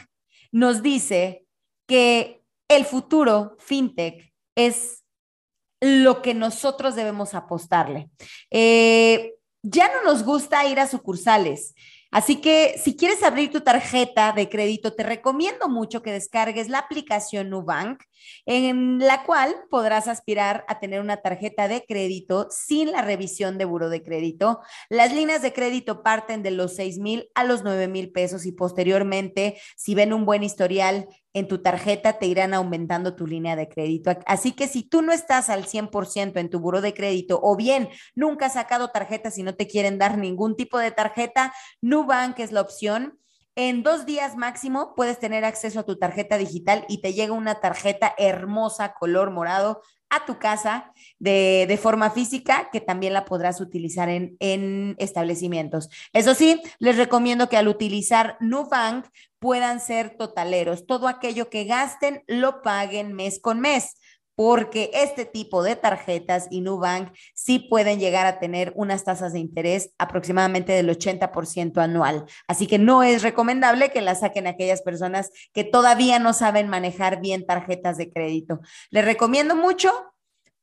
[0.51, 1.45] nos dice
[1.87, 5.03] que el futuro fintech es
[5.81, 8.09] lo que nosotros debemos apostarle.
[8.49, 11.73] Eh, ya no nos gusta ir a sucursales.
[12.11, 16.79] Así que si quieres abrir tu tarjeta de crédito, te recomiendo mucho que descargues la
[16.79, 18.03] aplicación Nubank,
[18.45, 23.65] en la cual podrás aspirar a tener una tarjeta de crédito sin la revisión de
[23.65, 24.61] buro de crédito.
[24.89, 28.51] Las líneas de crédito parten de los 6 mil a los 9 mil pesos y
[28.51, 33.69] posteriormente, si ven un buen historial en tu tarjeta te irán aumentando tu línea de
[33.69, 34.11] crédito.
[34.25, 37.89] Así que si tú no estás al 100% en tu buro de crédito o bien
[38.15, 42.51] nunca has sacado tarjetas y no te quieren dar ningún tipo de tarjeta, Nubank es
[42.51, 43.20] la opción.
[43.55, 47.59] En dos días máximo puedes tener acceso a tu tarjeta digital y te llega una
[47.59, 53.61] tarjeta hermosa color morado a tu casa de, de, forma física, que también la podrás
[53.61, 55.89] utilizar en, en establecimientos.
[56.11, 59.05] Eso sí, les recomiendo que al utilizar Nubank
[59.39, 60.85] puedan ser totaleros.
[60.85, 63.95] Todo aquello que gasten lo paguen mes con mes
[64.43, 69.39] porque este tipo de tarjetas y Nubank sí pueden llegar a tener unas tasas de
[69.39, 72.25] interés aproximadamente del 80% anual.
[72.47, 77.21] Así que no es recomendable que la saquen aquellas personas que todavía no saben manejar
[77.21, 78.61] bien tarjetas de crédito.
[78.89, 79.91] Les recomiendo mucho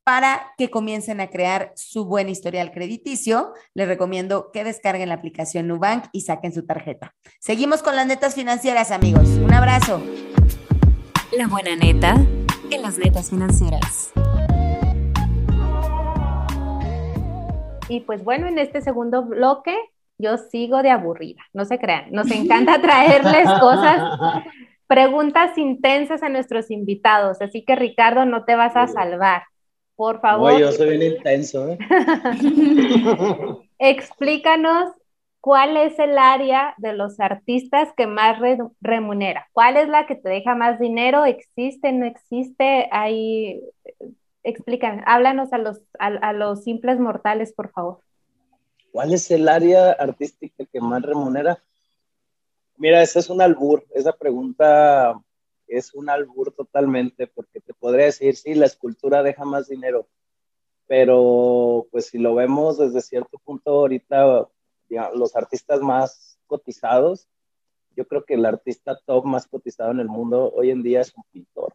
[0.03, 3.55] para que comiencen a crear su buen historial crediticio.
[3.75, 7.15] Les recomiendo que descarguen la aplicación Nubank y saquen su tarjeta.
[7.39, 9.29] Seguimos con las netas financieras, amigos.
[9.29, 10.03] Un abrazo.
[11.31, 12.17] La buena neta
[12.71, 14.13] en las netas financieras.
[17.89, 19.75] Y pues bueno, en este segundo bloque
[20.19, 24.03] yo sigo de aburrida, no se crean, nos encanta traerles cosas,
[24.87, 29.45] preguntas intensas a nuestros invitados, así que Ricardo, no te vas a salvar,
[29.97, 30.59] por favor.
[30.59, 31.69] yo soy bien intenso.
[31.71, 31.79] ¿eh?
[33.79, 34.91] Explícanos
[35.41, 38.39] ¿cuál es el área de los artistas que más
[38.81, 39.49] remunera?
[39.53, 41.25] ¿Cuál es la que te deja más dinero?
[41.25, 42.89] ¿Existe, no existe?
[42.93, 43.63] Ahí,
[44.43, 48.01] explícanos, háblanos a los, a, los simples mortales, por favor.
[48.93, 51.63] ¿Cuál es el área artística que más remunera?
[52.77, 55.21] Mira, esa es un albur, esa pregunta
[55.67, 60.09] es un albur totalmente, porque te podría decir, sí, la escultura deja más dinero,
[60.87, 64.49] pero pues si lo vemos desde cierto punto ahorita,
[65.15, 67.29] los artistas más cotizados,
[67.99, 71.13] yo creo que el artista top más cotizado en el mundo hoy en día es
[71.17, 71.75] un pintor.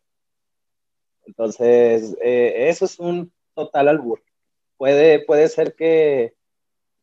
[1.26, 4.24] Entonces, eh, eso es un total albur.
[4.78, 6.34] Puede, puede ser que,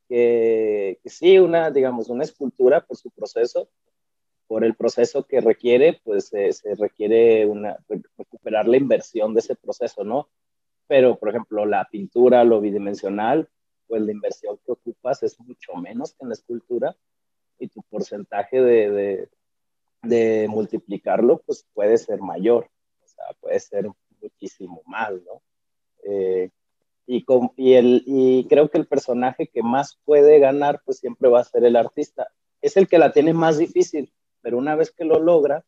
[0.09, 3.69] que, sí, una, digamos, una escultura por su proceso,
[4.47, 7.79] por el proceso que requiere, pues se requiere una,
[8.17, 10.29] recuperar la inversión de ese proceso, ¿no?
[10.89, 13.49] Pero, por ejemplo, la pintura, lo bidimensional,
[13.91, 16.97] pues la inversión que ocupas es mucho menos que en la escultura
[17.59, 19.29] y tu porcentaje de,
[20.03, 22.71] de, multiplicarlo pues puede ser mayor,
[23.03, 23.91] o sea, puede ser
[24.23, 25.43] muchísimo más, ¿no?
[26.05, 26.51] Eh,
[27.05, 31.29] y, con, y, el, y creo que el personaje que más puede ganar pues siempre
[31.29, 32.29] va a ser el artista.
[32.63, 35.65] Es el que la tiene más difícil, pero una vez que lo logra,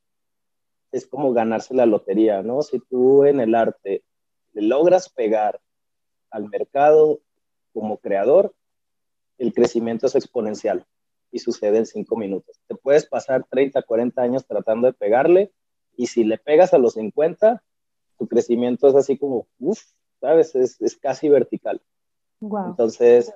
[0.93, 2.63] es como ganarse la lotería, ¿no?
[2.63, 4.05] Si tú en el arte
[4.53, 5.61] le logras pegar
[6.31, 7.21] al mercado
[7.73, 8.55] como creador,
[9.39, 10.87] el crecimiento es exponencial
[11.31, 12.61] y sucede en cinco minutos.
[12.69, 15.53] Te puedes pasar 30, 40 años tratando de pegarle
[15.97, 17.63] y si le pegas a los 50,
[18.19, 19.83] tu crecimiento es así como, uff,
[20.21, 20.55] ¿sabes?
[20.55, 21.83] Es, es, casi vertical.
[22.41, 23.33] Entonces,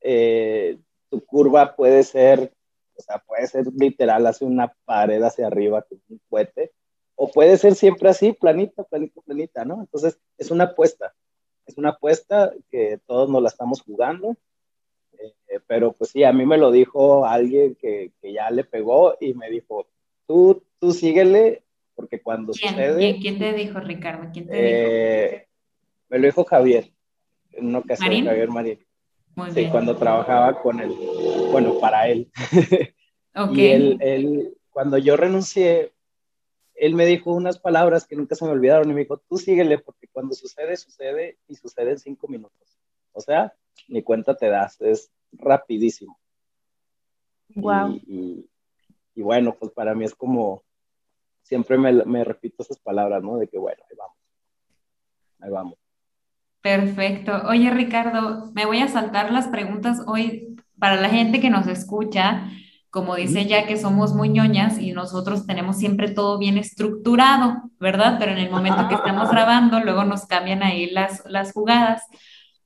[0.00, 0.78] eh,
[1.10, 2.52] tu curva puede ser,
[2.96, 6.72] o sea, puede ser literal, hace una pared hacia arriba con un cohete,
[7.14, 9.80] o puede ser siempre así, planita, planita, planita, ¿no?
[9.80, 11.14] Entonces, es una apuesta
[11.66, 14.36] es una apuesta que todos nos la estamos jugando.
[15.18, 19.16] Eh, pero pues sí, a mí me lo dijo alguien que, que, ya le pegó
[19.20, 19.86] y me dijo,
[20.26, 21.62] tú, tú síguele,
[21.94, 22.72] porque cuando ¿Quién?
[22.72, 23.18] sucede...
[23.20, 24.30] ¿Quién te dijo, Ricardo?
[24.32, 25.44] ¿Quién te eh, dijo?
[26.08, 26.92] Me lo dijo Javier,
[27.52, 28.26] en una ocasión, ¿Marín?
[28.26, 28.86] Javier Marín.
[29.34, 29.70] Muy sí, bien.
[29.70, 30.94] cuando trabajaba con él,
[31.50, 32.30] bueno, para él.
[33.34, 33.64] Okay.
[33.64, 35.94] y él, él, cuando yo renuncié,
[36.82, 39.78] él me dijo unas palabras que nunca se me olvidaron y me dijo, tú síguele
[39.78, 42.76] porque cuando sucede, sucede y sucede en cinco minutos.
[43.12, 43.54] O sea,
[43.86, 46.18] ni cuenta te das, es rapidísimo.
[47.54, 48.00] Wow.
[48.04, 48.50] Y,
[49.14, 50.64] y, bueno, pues para mí es como,
[51.42, 53.36] siempre me, me, repito esas palabras, ¿no?
[53.36, 54.16] De que bueno, ahí vamos.
[55.38, 55.78] Ahí vamos.
[56.62, 57.42] Perfecto.
[57.48, 62.50] Oye, Ricardo, me voy a saltar las preguntas hoy para la gente que nos escucha
[62.92, 68.16] como dice ella, que somos muy ñoñas y nosotros tenemos siempre todo bien estructurado, ¿verdad?
[68.18, 72.02] Pero en el momento que estamos grabando, luego nos cambian ahí las, las jugadas.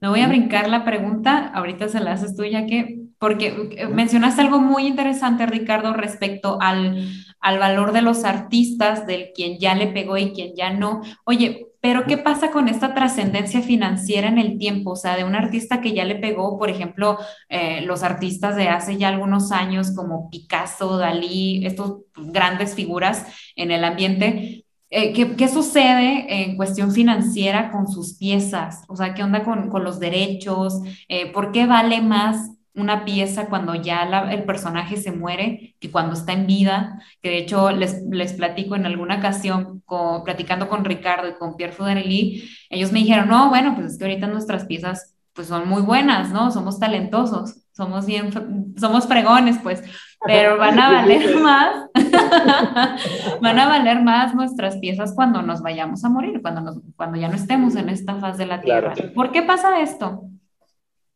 [0.00, 3.86] Me voy a brincar la pregunta, ahorita se la haces tú ya que, porque eh,
[3.86, 7.08] mencionaste algo muy interesante, Ricardo, respecto al,
[7.38, 11.02] al valor de los artistas, del quien ya le pegó y quien ya no.
[11.24, 14.90] Oye, Pero ¿qué pasa con esta trascendencia financiera en el tiempo?
[14.90, 17.16] O sea, de un artista que ya le pegó, por ejemplo,
[17.48, 23.70] eh, los artistas de hace ya algunos años como Picasso, Dalí, estos grandes figuras en
[23.70, 24.64] el ambiente.
[24.90, 28.82] Eh, ¿qué, sucede en cuestión financiera con sus piezas?
[28.88, 30.80] O sea, ¿qué onda con, los derechos?
[31.08, 36.14] Eh, ¿Por qué vale más una pieza cuando ya el personaje se muere que cuando
[36.14, 39.82] está en vida, que de hecho les, les platico en alguna ocasión,
[40.24, 44.04] platicando con Ricardo y con Pierre Fudarelli, ellos me dijeron, no, bueno, pues es que
[44.04, 46.50] ahorita nuestras piezas pues son muy buenas, ¿no?
[46.50, 48.30] Somos talentosos, somos bien,
[48.78, 49.82] somos fregones, pues,
[50.24, 51.90] pero van a valer más,
[53.42, 57.28] van a valer más nuestras piezas cuando nos vayamos a morir, cuando, nos, cuando ya
[57.28, 58.94] no estemos en esta faz de la Tierra.
[59.14, 60.22] ¿Por qué pasa esto?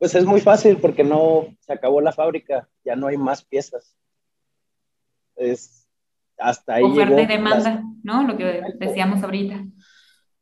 [0.00, 3.94] Pues es muy fácil porque no se acabó la fábrica, ya no hay más piezas.
[5.36, 5.86] Es
[6.38, 6.84] hasta ahí.
[6.84, 8.22] Oferta y demanda, ¿no?
[8.26, 9.62] Lo que decíamos ahorita.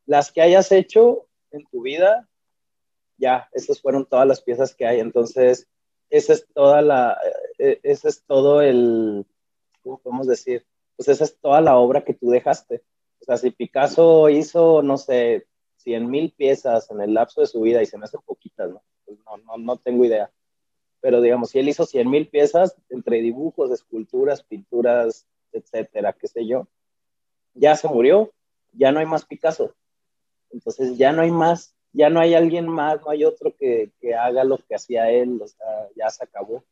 [0.07, 2.29] Las que hayas hecho en tu vida,
[3.17, 5.01] ya, esas fueron todas las piezas que hay.
[5.01, 5.67] Entonces,
[6.09, 7.19] esa es toda la,
[7.59, 9.27] eh, ese es todo el,
[9.83, 10.65] ¿cómo podemos decir?
[10.95, 12.85] Pues esa es toda la obra que tú dejaste.
[13.21, 17.61] O sea, si Picasso hizo, no sé, 100 mil piezas en el lapso de su
[17.61, 18.85] vida y se me hacen poquitas, ¿no?
[19.45, 20.31] No, no, tengo idea.
[21.01, 26.47] Pero digamos, si él hizo 100 mil piezas entre dibujos, esculturas, pinturas, etcétera, qué sé
[26.47, 26.67] yo,
[27.55, 28.33] ya se murió,
[28.73, 29.75] ya no hay más Picasso.
[30.51, 34.15] Entonces ya no hay más, ya no hay alguien más, no hay otro que, que
[34.15, 35.41] haga lo que hacía él,
[35.97, 36.65] ya se acabó.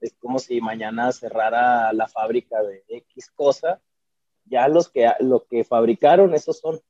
[0.00, 3.80] Es como si mañana cerrara la fábrica de X cosa,
[4.46, 6.80] ya los que, lo que fabricaron, esos son.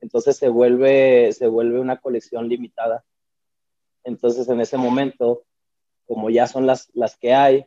[0.00, 3.04] Entonces se vuelve, se vuelve una colección limitada.
[4.04, 5.44] Entonces, en ese momento,
[6.06, 7.66] como ya son las, las que hay,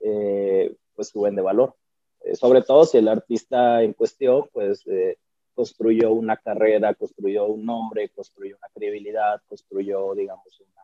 [0.00, 1.74] eh, pues suben de valor.
[2.20, 5.18] Eh, sobre todo si el artista en cuestión, pues, eh,
[5.54, 10.82] construyó una carrera, construyó un nombre, construyó una credibilidad, construyó, digamos, una,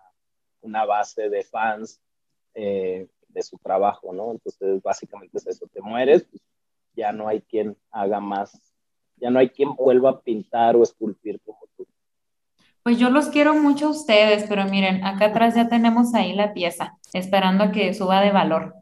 [0.63, 2.01] una base de fans
[2.55, 4.31] de su trabajo, ¿no?
[4.31, 6.25] Entonces, básicamente es eso, te mueres,
[6.95, 8.73] ya no hay quien haga más,
[9.17, 11.85] ya no hay quien vuelva a pintar o esculpir como tú.
[12.85, 16.53] Pues yo los quiero mucho a ustedes, pero miren, acá atrás ya tenemos ahí la
[16.53, 18.75] pieza, esperando a que suba de valor.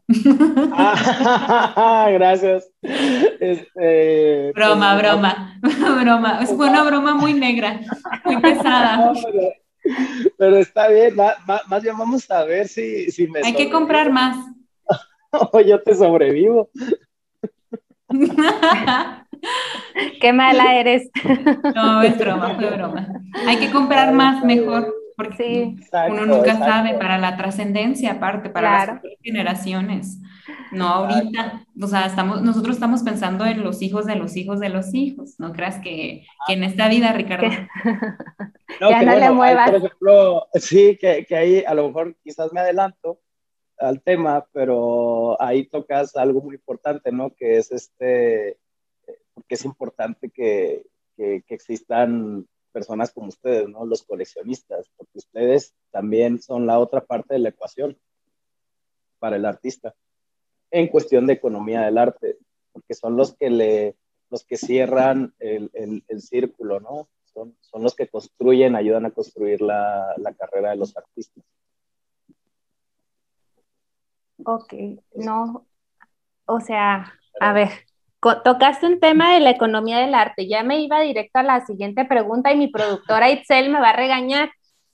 [0.73, 2.69] Ah, gracias.
[2.81, 5.59] Este, broma, pues, broma,
[6.01, 6.45] broma.
[6.45, 7.79] Fue una broma muy negra,
[8.25, 9.13] muy pesada.
[10.37, 13.39] pero, está bien, más, bien vamos a ver si, si me...
[13.41, 14.35] Hay que comprar más.
[15.31, 16.69] o yo te sobrevivo.
[20.19, 21.09] Qué mala eres.
[21.75, 23.07] No, es broma, fue broma.
[23.47, 25.75] Hay que comprar más mejor, porque
[26.09, 30.19] uno nunca sabe para la trascendencia, aparte, para las generaciones.
[30.71, 34.69] No ahorita, o sea, estamos, nosotros estamos pensando en los hijos de los hijos de
[34.69, 35.35] los hijos.
[35.39, 37.47] No creas que, en esta vida, Ricardo.
[38.81, 39.69] No, ya no le muevas.
[39.69, 43.19] por ejemplo, sí, que, que ahí a lo mejor quizás me adelanto
[43.77, 47.29] al tema, pero ahí tocas algo muy importante, ¿no?
[47.35, 48.57] Que es este,
[49.33, 53.85] porque es importante que, que, existan personas como ustedes, ¿no?
[53.85, 57.97] Los coleccionistas, porque ustedes también son la otra parte de la ecuación
[59.19, 59.93] para el artista
[60.71, 62.37] en cuestión de economía del arte,
[62.71, 63.95] porque son los que le,
[64.31, 67.07] los que cierran el, el, círculo, ¿no?
[67.25, 71.43] Son, son, los que construyen, ayudan a construir la, la carrera de los artistas.
[74.45, 74.73] Ok,
[75.15, 75.67] no,
[76.45, 77.69] o sea, a ver,
[78.43, 80.47] tocaste un tema de la economía del arte.
[80.47, 83.95] Ya me iba directo a la siguiente pregunta y mi productora Itzel me va a
[83.95, 84.51] regañar,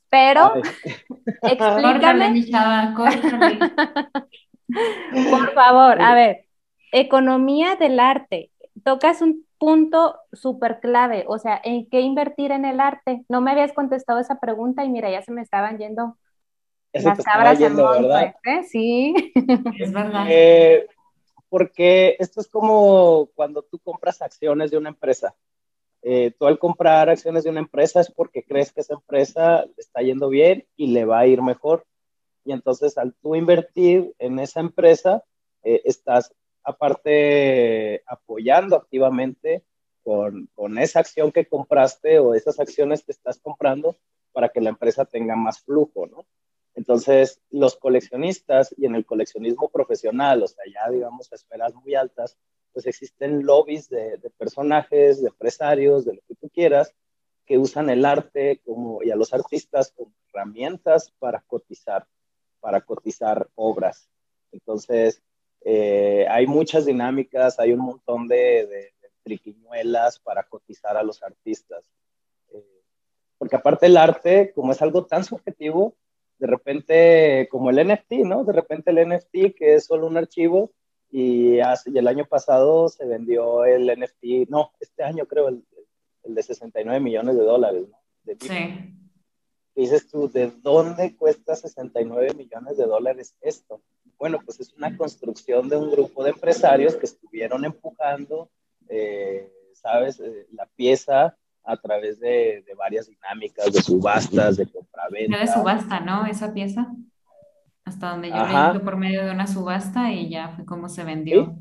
[0.10, 0.54] pero
[1.44, 2.44] explícame.
[5.32, 6.46] Por favor, a ver,
[6.92, 8.52] economía del arte.
[8.84, 13.24] Tocas un punto súper clave, o sea, ¿en qué invertir en el arte?
[13.28, 16.18] No me habías contestado esa pregunta y mira, ya se me estaban yendo
[16.94, 18.64] las cabras en ¿eh?
[18.64, 19.14] Sí.
[19.78, 20.26] Es verdad.
[20.30, 20.88] Eh,
[21.50, 25.36] porque esto es como cuando tú compras acciones de una empresa.
[26.02, 30.02] Eh, tú al comprar acciones de una empresa es porque crees que esa empresa está
[30.02, 31.86] yendo bien y le va a ir mejor.
[32.46, 35.24] Y entonces al tú invertir en esa empresa,
[35.64, 36.34] eh, estás
[36.64, 39.64] aparte apoyando activamente
[40.04, 43.98] con, con, esa acción que compraste o esas acciones que estás comprando
[44.32, 46.26] para que la empresa tenga más flujo, ¿no?
[46.80, 51.94] Entonces, los coleccionistas y en el coleccionismo profesional, o sea, ya digamos a esferas muy
[51.94, 52.38] altas,
[52.72, 56.96] pues existen lobbies de, personajes, de empresarios, de lo que tú quieras,
[57.46, 62.08] que usan el arte como, y a los artistas como herramientas para cotizar,
[62.62, 64.10] para cotizar obras.
[64.54, 65.22] Entonces,
[65.66, 71.92] eh, hay muchas dinámicas, hay un montón de, triquiñuelas para cotizar a los artistas.
[72.54, 72.64] Eh,
[73.38, 75.98] porque aparte el arte, como es algo tan subjetivo,
[76.40, 78.44] de repente, como el NFT, ¿no?
[78.44, 80.72] De repente el NFT, que es solo un archivo,
[81.12, 85.66] y, hace, y el año pasado se vendió el NFT, no, este año creo, el,
[86.24, 88.00] el de 69 millones de dólares, ¿no?
[88.40, 88.96] sí.
[89.76, 93.82] Dices tú, ¿de dónde cuesta 69 millones de dólares esto?
[94.18, 98.50] Bueno, pues es una construcción de un grupo de empresarios que estuvieron empujando,
[98.90, 100.20] eh, ¿sabes?
[100.20, 105.38] Eh, la pieza a través de, de, varias dinámicas, de subastas, de compraventa.
[105.38, 106.26] de subasta, ¿no?
[106.26, 106.88] Esa pieza.
[107.86, 111.56] Hasta donde yo leí por medio de una subasta y ya fue como se vendió.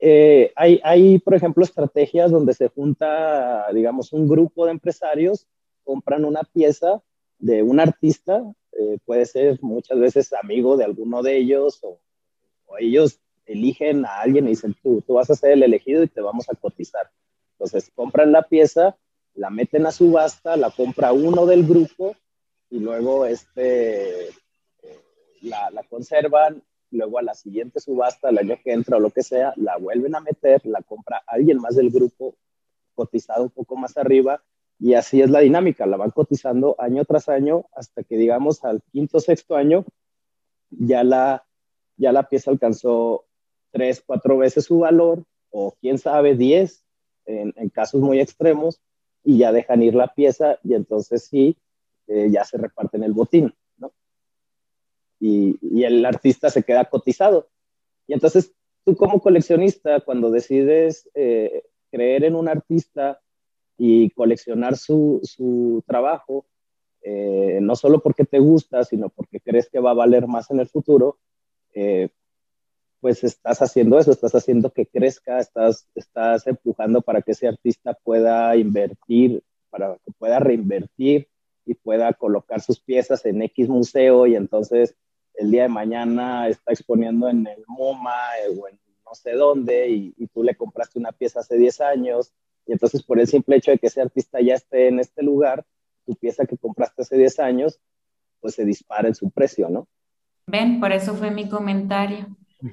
[0.00, 5.46] Eh, hay, hay, por ejemplo, estrategias donde se junta, digamos, un grupo de empresarios,
[5.84, 7.02] compran una pieza
[7.38, 8.42] de un artista,
[8.72, 12.00] eh, puede ser muchas veces amigo de alguno de ellos, o,
[12.78, 16.20] ellos eligen a alguien y dicen, tú, tú vas a ser el elegido y te
[16.20, 17.10] vamos a cotizar.
[17.58, 18.96] Entonces, compran la pieza,
[19.34, 22.14] la meten a subasta, la compra uno del grupo
[22.70, 24.32] y luego este, eh,
[25.42, 29.22] la, la conservan luego a la siguiente subasta, el año que entra o lo que
[29.22, 32.36] sea, la vuelven a meter, la compra alguien más del grupo
[32.94, 34.42] cotizado un poco más arriba
[34.78, 38.82] y así es la dinámica, la van cotizando año tras año hasta que digamos al
[38.92, 39.84] quinto, sexto año
[40.70, 41.44] ya la,
[41.96, 43.24] ya la pieza alcanzó
[43.72, 46.84] tres, cuatro veces su valor o quién sabe, diez
[47.28, 48.80] en, casos muy extremos
[49.22, 51.56] y ya dejan ir la pieza y entonces sí,
[52.06, 53.54] eh, ya se reparten el botín
[55.20, 57.48] y, el artista se queda cotizado.
[58.06, 58.52] Y entonces
[58.84, 63.20] tú como coleccionista, cuando decides eh, creer en un artista
[63.76, 66.46] y coleccionar su, su trabajo,
[67.02, 70.60] eh, no solo porque te gusta, sino porque crees que va a valer más en
[70.60, 71.18] el futuro,
[71.74, 72.08] eh,
[73.00, 77.94] pues estás haciendo eso, estás haciendo que crezca, estás, estás empujando para que ese artista
[77.94, 81.28] pueda invertir, para que pueda reinvertir
[81.64, 84.96] y pueda colocar sus piezas en X museo y entonces
[85.34, 88.78] el día de mañana está exponiendo en el MoMA eh, o en
[89.08, 92.32] no sé dónde y, tú le compraste una pieza hace 10 años
[92.66, 95.64] y entonces por el simple hecho de que ese artista ya esté en este lugar,
[96.04, 97.80] tu pieza que compraste hace 10 años,
[98.40, 99.88] pues se dispara en su precio, ¿no?
[100.46, 102.26] Ven, por eso fue mi comentario.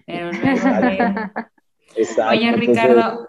[0.05, 0.31] Pero
[1.95, 2.31] Exacto.
[2.31, 3.27] Oye, Ricardo,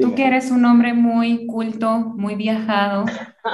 [0.00, 3.06] Tú que eres un hombre muy culto, muy viajado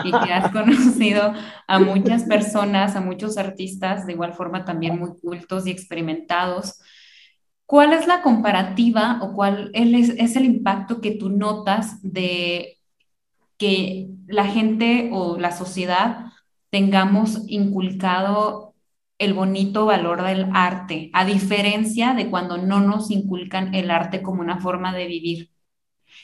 [0.05, 1.33] y que has conocido
[1.67, 6.81] a muchas personas, a muchos artistas, de igual forma también muy cultos y experimentados,
[7.67, 12.79] ¿cuál es la comparativa o cuál es, es el impacto que tú notas de
[13.57, 16.27] que la gente o la sociedad
[16.71, 18.68] tengamos inculcado
[19.19, 24.41] el bonito valor del arte, a diferencia de cuando no nos inculcan el arte como
[24.41, 25.51] una forma de vivir?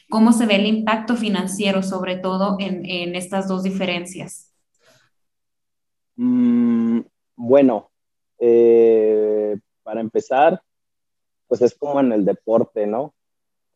[0.08, 4.52] ¿Cómo se ve el impacto financiero, sobre todo en, estas dos diferencias?
[6.16, 7.00] Mm,
[7.36, 7.90] bueno,
[8.38, 10.62] eh, para empezar,
[11.48, 13.14] pues es como en el deporte, ¿no?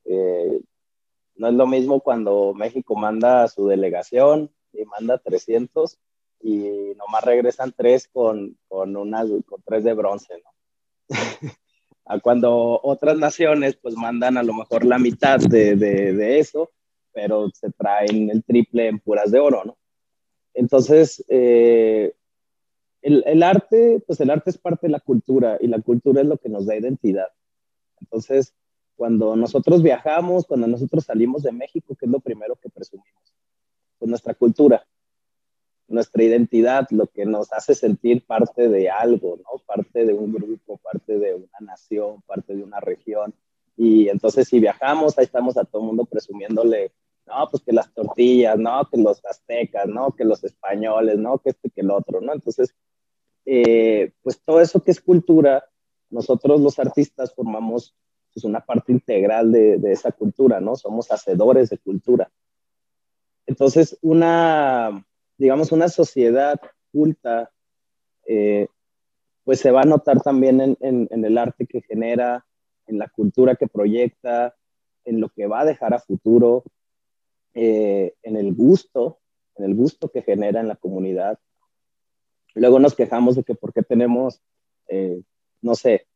[0.05, 0.61] Eh,
[1.35, 5.99] no es lo mismo cuando México manda a su delegación y manda 300
[6.41, 10.51] y nomás regresan tres con, con, con tres de bronce, ¿no?
[12.09, 16.71] a cuando otras naciones pues mandan a lo mejor la mitad de, de, eso,
[17.13, 19.77] pero se traen el triple en puras de oro, ¿no?
[20.55, 22.15] Entonces, eh,
[23.03, 26.27] el, el, arte, pues el arte es parte de la cultura y la cultura es
[26.27, 27.29] lo que nos da identidad.
[28.01, 28.55] Entonces,
[28.97, 33.35] cuando nosotros viajamos, cuando nosotros salimos de México, ¿qué es lo primero que presumimos?
[33.99, 34.87] Pues nuestra cultura
[35.89, 39.59] nuestra identidad, lo que nos hace sentir parte de algo, ¿no?
[39.67, 43.35] Parte de un grupo, parte de una nación, parte de una región.
[43.77, 46.93] Y entonces si viajamos, ahí estamos a todo el mundo presumiéndole,
[47.27, 51.51] no, pues que las tortillas, no, que los aztecas, no, que los españoles, no, que
[51.51, 52.35] este, que el otro, ¿no?
[52.35, 52.75] Entonces,
[53.47, 55.65] eh, pues todo eso que es cultura,
[56.11, 57.95] nosotros los artistas formamos
[58.35, 60.77] pues, una parte integral de, de esa cultura, ¿no?
[60.77, 62.31] Somos hacedores de cultura.
[63.47, 65.03] Entonces, una,
[65.39, 66.61] digamos, una sociedad
[66.93, 67.51] culta,
[68.27, 68.67] eh,
[69.45, 72.45] pues se va a notar también en, el arte que genera,
[72.87, 74.55] en la cultura que proyecta,
[75.05, 76.65] en lo que va a dejar a futuro,
[77.55, 79.21] eh, en el gusto,
[79.55, 81.39] en el gusto que genera en la comunidad.
[82.55, 84.43] Luego nos quejamos de que por qué tenemos,
[84.89, 85.23] eh,
[85.63, 86.07] no sé,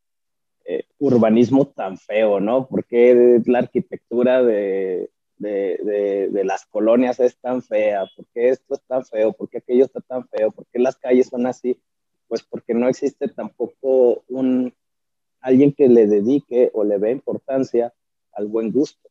[0.99, 2.69] urbanismo tan feo, ¿no?
[2.69, 5.11] ¿Por qué la arquitectura de,
[5.43, 9.85] de, las colonias es tan fea, por qué esto es tan feo, por qué aquello
[9.85, 11.81] está tan feo, por qué las calles son así,
[12.29, 14.75] pues porque no existe tampoco un
[15.41, 17.93] alguien que le dedique o le dé importancia
[18.33, 19.11] al buen gusto,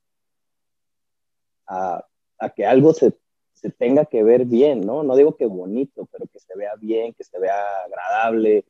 [1.68, 2.06] a,
[2.56, 3.14] que algo se,
[3.54, 5.04] se tenga que ver bien, ¿no?
[5.04, 8.66] No digo que bonito, pero que se vea bien, que se vea agradable,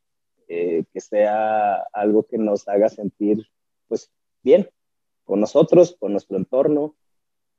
[0.47, 3.47] eh, que sea algo que nos haga sentir,
[3.87, 4.11] pues,
[4.43, 4.69] bien
[5.23, 6.95] con nosotros, con nuestro entorno.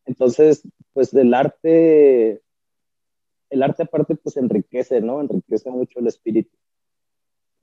[0.04, 2.42] Entonces, pues del arte,
[3.50, 5.20] el arte aparte, pues enriquece, ¿no?
[5.20, 6.56] Enriquece mucho el espíritu.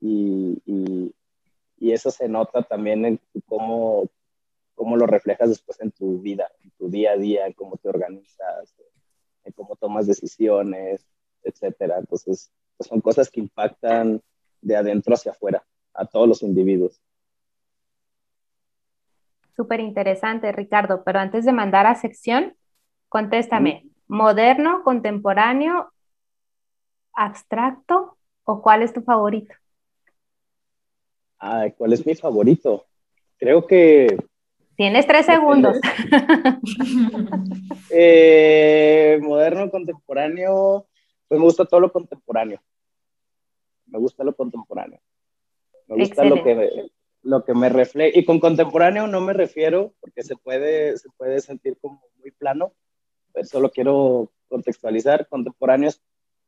[0.02, 1.14] Y, y,
[1.92, 4.10] eso se nota también en cómo,
[4.76, 7.90] cómo lo reflejas después en tu vida, en tu día a día, en cómo te
[7.90, 8.76] organizas,
[9.44, 11.06] en cómo tomas decisiones,
[11.44, 11.98] etcétera.
[11.98, 14.22] Entonces, pues son cosas que impactan
[14.62, 17.02] de adentro hacia afuera a todos los individuos.
[19.60, 22.56] Súper interesante, Ricardo, pero antes de mandar a sección,
[23.10, 25.92] contéstame, ¿moderno, contemporáneo,
[27.12, 29.54] abstracto o cuál es tu favorito?
[31.40, 32.86] Ah, ¿cuál es mi favorito?
[33.38, 34.16] Creo que...
[34.78, 35.78] Tienes tres segundos.
[37.90, 40.88] eh, moderno, contemporáneo,
[41.28, 42.62] pues me gusta todo lo contemporáneo.
[43.88, 45.02] Me gusta lo contemporáneo.
[45.88, 46.90] Me gusta lo que,
[47.22, 48.18] lo que me refleja.
[48.18, 52.74] Y con contemporáneo no me refiero, porque se puede, se puede sentir como muy plano,
[53.34, 55.28] pero solo quiero contextualizar.
[55.28, 56.02] Contemporáneo es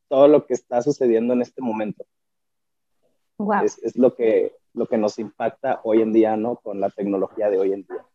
[0.08, 2.06] todo lo que está sucediendo en este momento.
[3.64, 6.58] Es, es, lo, que, lo que nos impacta hoy en día, ¿no?
[6.58, 8.06] Con la tecnología de hoy en día.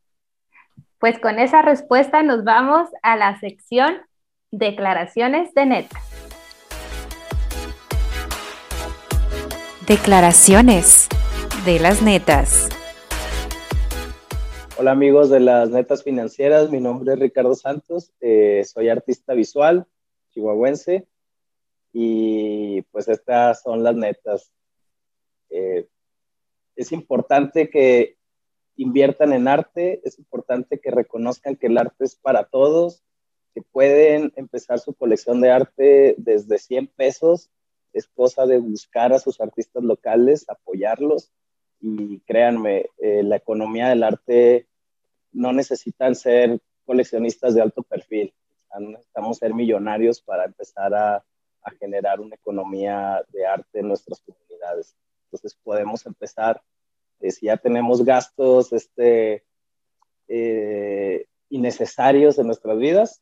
[0.99, 3.97] Pues con esa respuesta nos vamos a la sección
[4.53, 6.01] Declaraciones de Neta.
[9.87, 11.09] Declaraciones
[11.67, 12.69] de las netas.
[14.79, 19.85] Hola amigos de las netas financieras, mi nombre es Ricardo Santos, eh, soy artista visual
[20.31, 21.09] chihuahuense.
[21.93, 24.53] Y pues estas son las netas.
[25.51, 25.89] Eh,
[26.77, 28.17] es importante que
[28.77, 33.03] inviertan en arte, es importante que reconozcan que el arte es para todos,
[33.55, 37.51] que pueden empezar su colección de arte desde 100 pesos.
[37.93, 41.33] Es cosa de buscar a sus artistas locales, apoyarlos
[41.89, 44.67] y créanme, eh, la economía del arte
[45.31, 48.35] no necesitan ser coleccionistas de alto perfil,
[48.81, 51.25] necesitamos ser millonarios para empezar a,
[51.81, 54.95] generar una economía de arte en nuestras comunidades.
[55.25, 56.63] Entonces podemos empezar,
[57.19, 59.45] eh, si ya tenemos gastos este,
[60.29, 63.21] eh, innecesarios en nuestras vidas,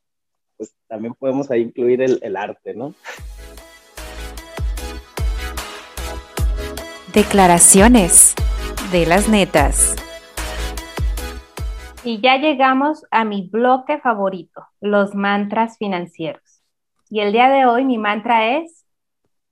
[0.59, 2.95] pues también podemos incluir el, el arte, ¿no?
[7.15, 8.35] Declaraciones
[8.95, 9.97] de las netas.
[12.05, 16.63] Y ya llegamos a mi bloque favorito, los mantras financieros.
[17.11, 18.87] Y el día de hoy mi mantra es,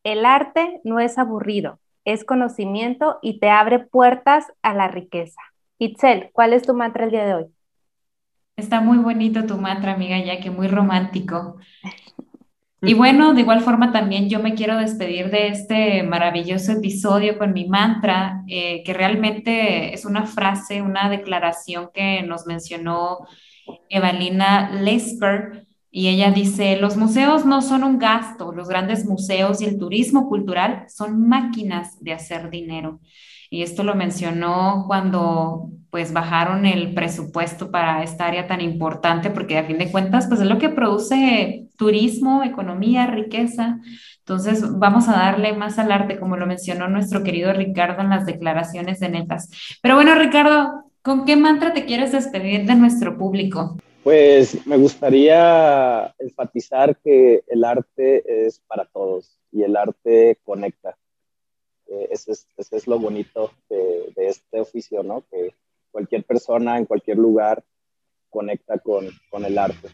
[0.05, 5.41] el arte no es aburrido, es conocimiento y te abre puertas a la riqueza.
[5.79, 7.47] Itzel, ¿cuál es tu mantra el día de hoy?
[8.57, 11.57] Está muy bonito tu mantra, amiga, ya que muy romántico.
[12.85, 17.53] Y bueno, de igual forma también yo me quiero despedir de este maravilloso episodio con
[17.53, 23.19] mi mantra, eh, que realmente es una frase, una declaración que nos mencionó
[23.89, 29.67] Evalina Lesper, y ella dice, los museos no son un gasto, los grandes museos y
[29.67, 32.99] el turismo cultural son máquinas de hacer dinero.
[33.53, 39.59] Y esto lo mencionó cuando pues bajaron el presupuesto para esta área tan importante, porque
[39.59, 43.79] a fin de cuentas pues es lo que produce turismo, economía, riqueza.
[44.21, 48.25] Entonces vamos a darle más al arte, como lo mencionó nuestro querido Ricardo en las
[48.25, 49.51] declaraciones de netas.
[49.83, 53.77] Pero bueno, Ricardo, ¿con qué mantra te quieres despedir de nuestro público?
[54.03, 60.97] Pues me gustaría enfatizar que el arte es para todos y el arte conecta.
[61.93, 65.25] Eh, es, lo bonito de, de, este oficio, ¿no?
[65.31, 65.55] Que
[65.91, 67.63] cualquier persona en cualquier lugar
[68.31, 69.89] conecta con, con el arte.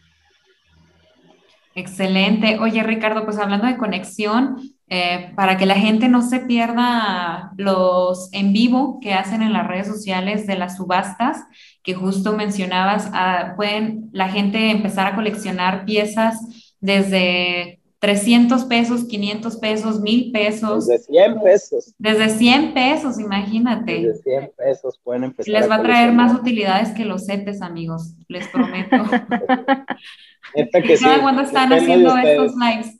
[1.75, 2.57] Excelente.
[2.59, 8.33] Oye, Ricardo, pues hablando de conexión, eh, para que la gente no se pierda los
[8.33, 11.45] en vivo que hacen en las redes sociales de las subastas,
[11.83, 19.57] que justo mencionabas, ah, pueden la gente empezar a coleccionar piezas desde 300 pesos, 500
[19.57, 20.87] pesos, 1000 pesos.
[20.87, 21.93] Desde 100 pesos.
[21.97, 24.01] Desde 100 pesos, imagínate.
[24.01, 25.53] Desde 100 pesos pueden empezar.
[25.53, 28.95] Les va a traer más utilidades que los CETES, amigos, les prometo.
[30.85, 31.05] que sí.
[31.21, 32.99] ¿Cuándo están haciendo estos lives?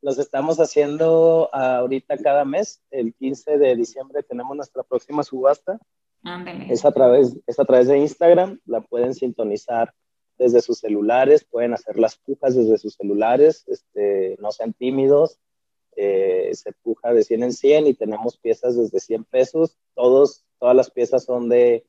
[0.00, 2.80] Los estamos haciendo ahorita cada mes.
[2.92, 5.78] El 15 de diciembre tenemos nuestra próxima subasta.
[6.22, 6.72] Ándale.
[6.72, 8.60] Es a través, es a través de Instagram.
[8.64, 9.92] La pueden sintonizar
[10.38, 15.38] desde sus celulares, pueden hacer las pujas desde sus celulares, este, no sean tímidos,
[15.96, 20.74] eh, se puja de 100 en 100 y tenemos piezas desde 100 pesos, Todos, todas
[20.74, 21.86] las piezas son de,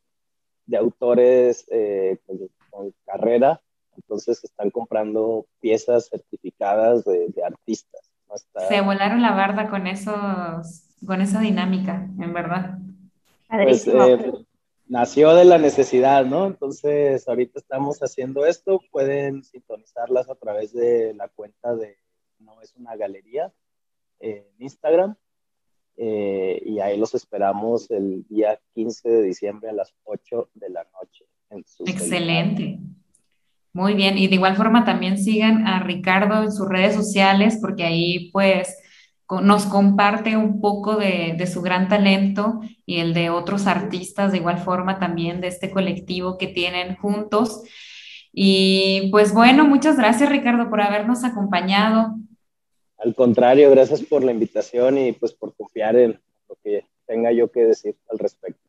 [0.66, 2.18] de autores eh,
[2.70, 3.62] con, carrera,
[3.96, 8.12] Entonces están comprando piezas certificadas de, artistas.
[8.68, 12.78] Se volaron la barda con esos, con esa dinámica, en verdad.
[13.48, 14.45] Pues, eh,
[14.88, 16.48] nació de la necesidad, ¿no?
[16.48, 21.98] Entonces ahorita estamos haciendo esto, pueden sintonizarlas a través de la cuenta de
[22.40, 23.52] No es una galería
[24.20, 25.16] en Instagram
[25.98, 30.86] eh, y ahí los esperamos el día 15 de diciembre a las 8 de la
[31.00, 31.26] noche.
[31.86, 32.80] Excelente.
[33.72, 37.84] Muy bien, y de igual forma también sigan a Ricardo en sus redes sociales porque
[37.84, 38.78] ahí pues
[39.41, 44.59] nos comparte un poco de, su gran talento y el de otros artistas de igual
[44.59, 47.63] forma también de este colectivo que tienen juntos.
[48.32, 52.15] Y pues bueno, muchas gracias Ricardo por habernos acompañado.
[52.97, 57.51] Al contrario, gracias por la invitación y pues por confiar en lo que tenga yo
[57.51, 58.61] que decir al respecto.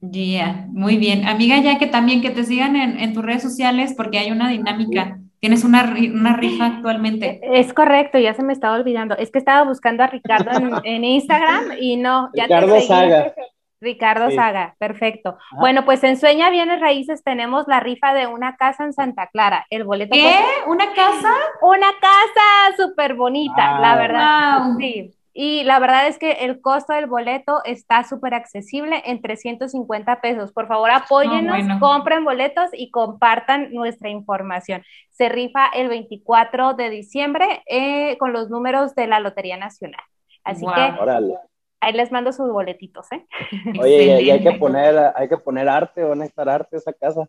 [0.00, 1.26] Ya, muy bien.
[1.26, 5.20] Amiga, ya que también que te sigan en, tus redes sociales porque hay una dinámica.
[5.40, 7.40] Tienes una, una, rifa actualmente.
[7.42, 9.16] Es correcto, ya se me estaba olvidando.
[9.16, 10.50] Es que estaba buscando a Ricardo
[10.82, 12.30] en, Instagram y no.
[12.34, 13.34] Ya Ricardo Saga.
[13.80, 15.38] Ricardo Saga, perfecto.
[15.60, 19.66] Bueno, pues en Sueña Bienes Raíces tenemos la rifa de una casa en Santa Clara.
[19.70, 20.14] El boleto.
[20.14, 20.40] ¿Qué?
[20.66, 21.32] ¿Una casa?
[21.62, 24.62] Una casa súper bonita, la verdad.
[24.78, 25.14] Sí.
[25.40, 30.52] Y la verdad es que el costo del boleto está súper accesible en 350 pesos.
[30.52, 34.82] Por favor, apóyennos, compren boletos y compartan nuestra información.
[35.10, 40.00] Se rifa el 24 de diciembre eh, con los números de la Lotería Nacional.
[40.42, 41.36] Así que
[41.80, 43.06] ahí les mando sus boletitos.
[43.12, 43.24] ¿eh?
[43.80, 47.28] Oye, y hay que, poner, hay que poner arte, van a estar arte esa casa.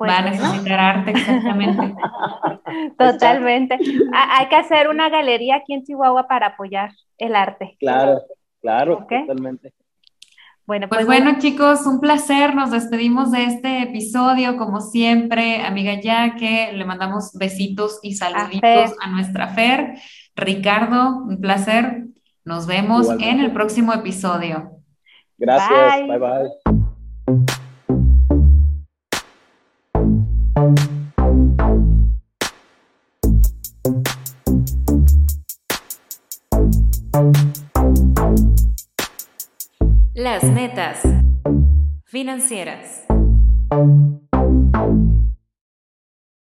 [0.00, 1.94] Pues, Va a necesitar arte, exactamente.
[2.98, 3.78] Totalmente.
[4.14, 7.76] Hay que hacer una galería aquí en Chihuahua para apoyar el arte.
[7.78, 8.22] Claro,
[8.62, 9.74] claro, totalmente.
[10.64, 12.54] Bueno, pues, pues bueno, chicos, un placer.
[12.54, 16.72] Nos despedimos de este episodio, como siempre, amiga Yaque.
[16.72, 19.98] Le mandamos besitos y saluditos a, nuestra Fer.
[20.34, 22.04] Ricardo, un placer.
[22.46, 24.70] Nos vemos en el próximo episodio.
[25.36, 26.06] Gracias.
[26.06, 26.18] bye.
[26.18, 26.79] bye.
[40.22, 41.00] Las metas
[42.04, 43.06] financieras.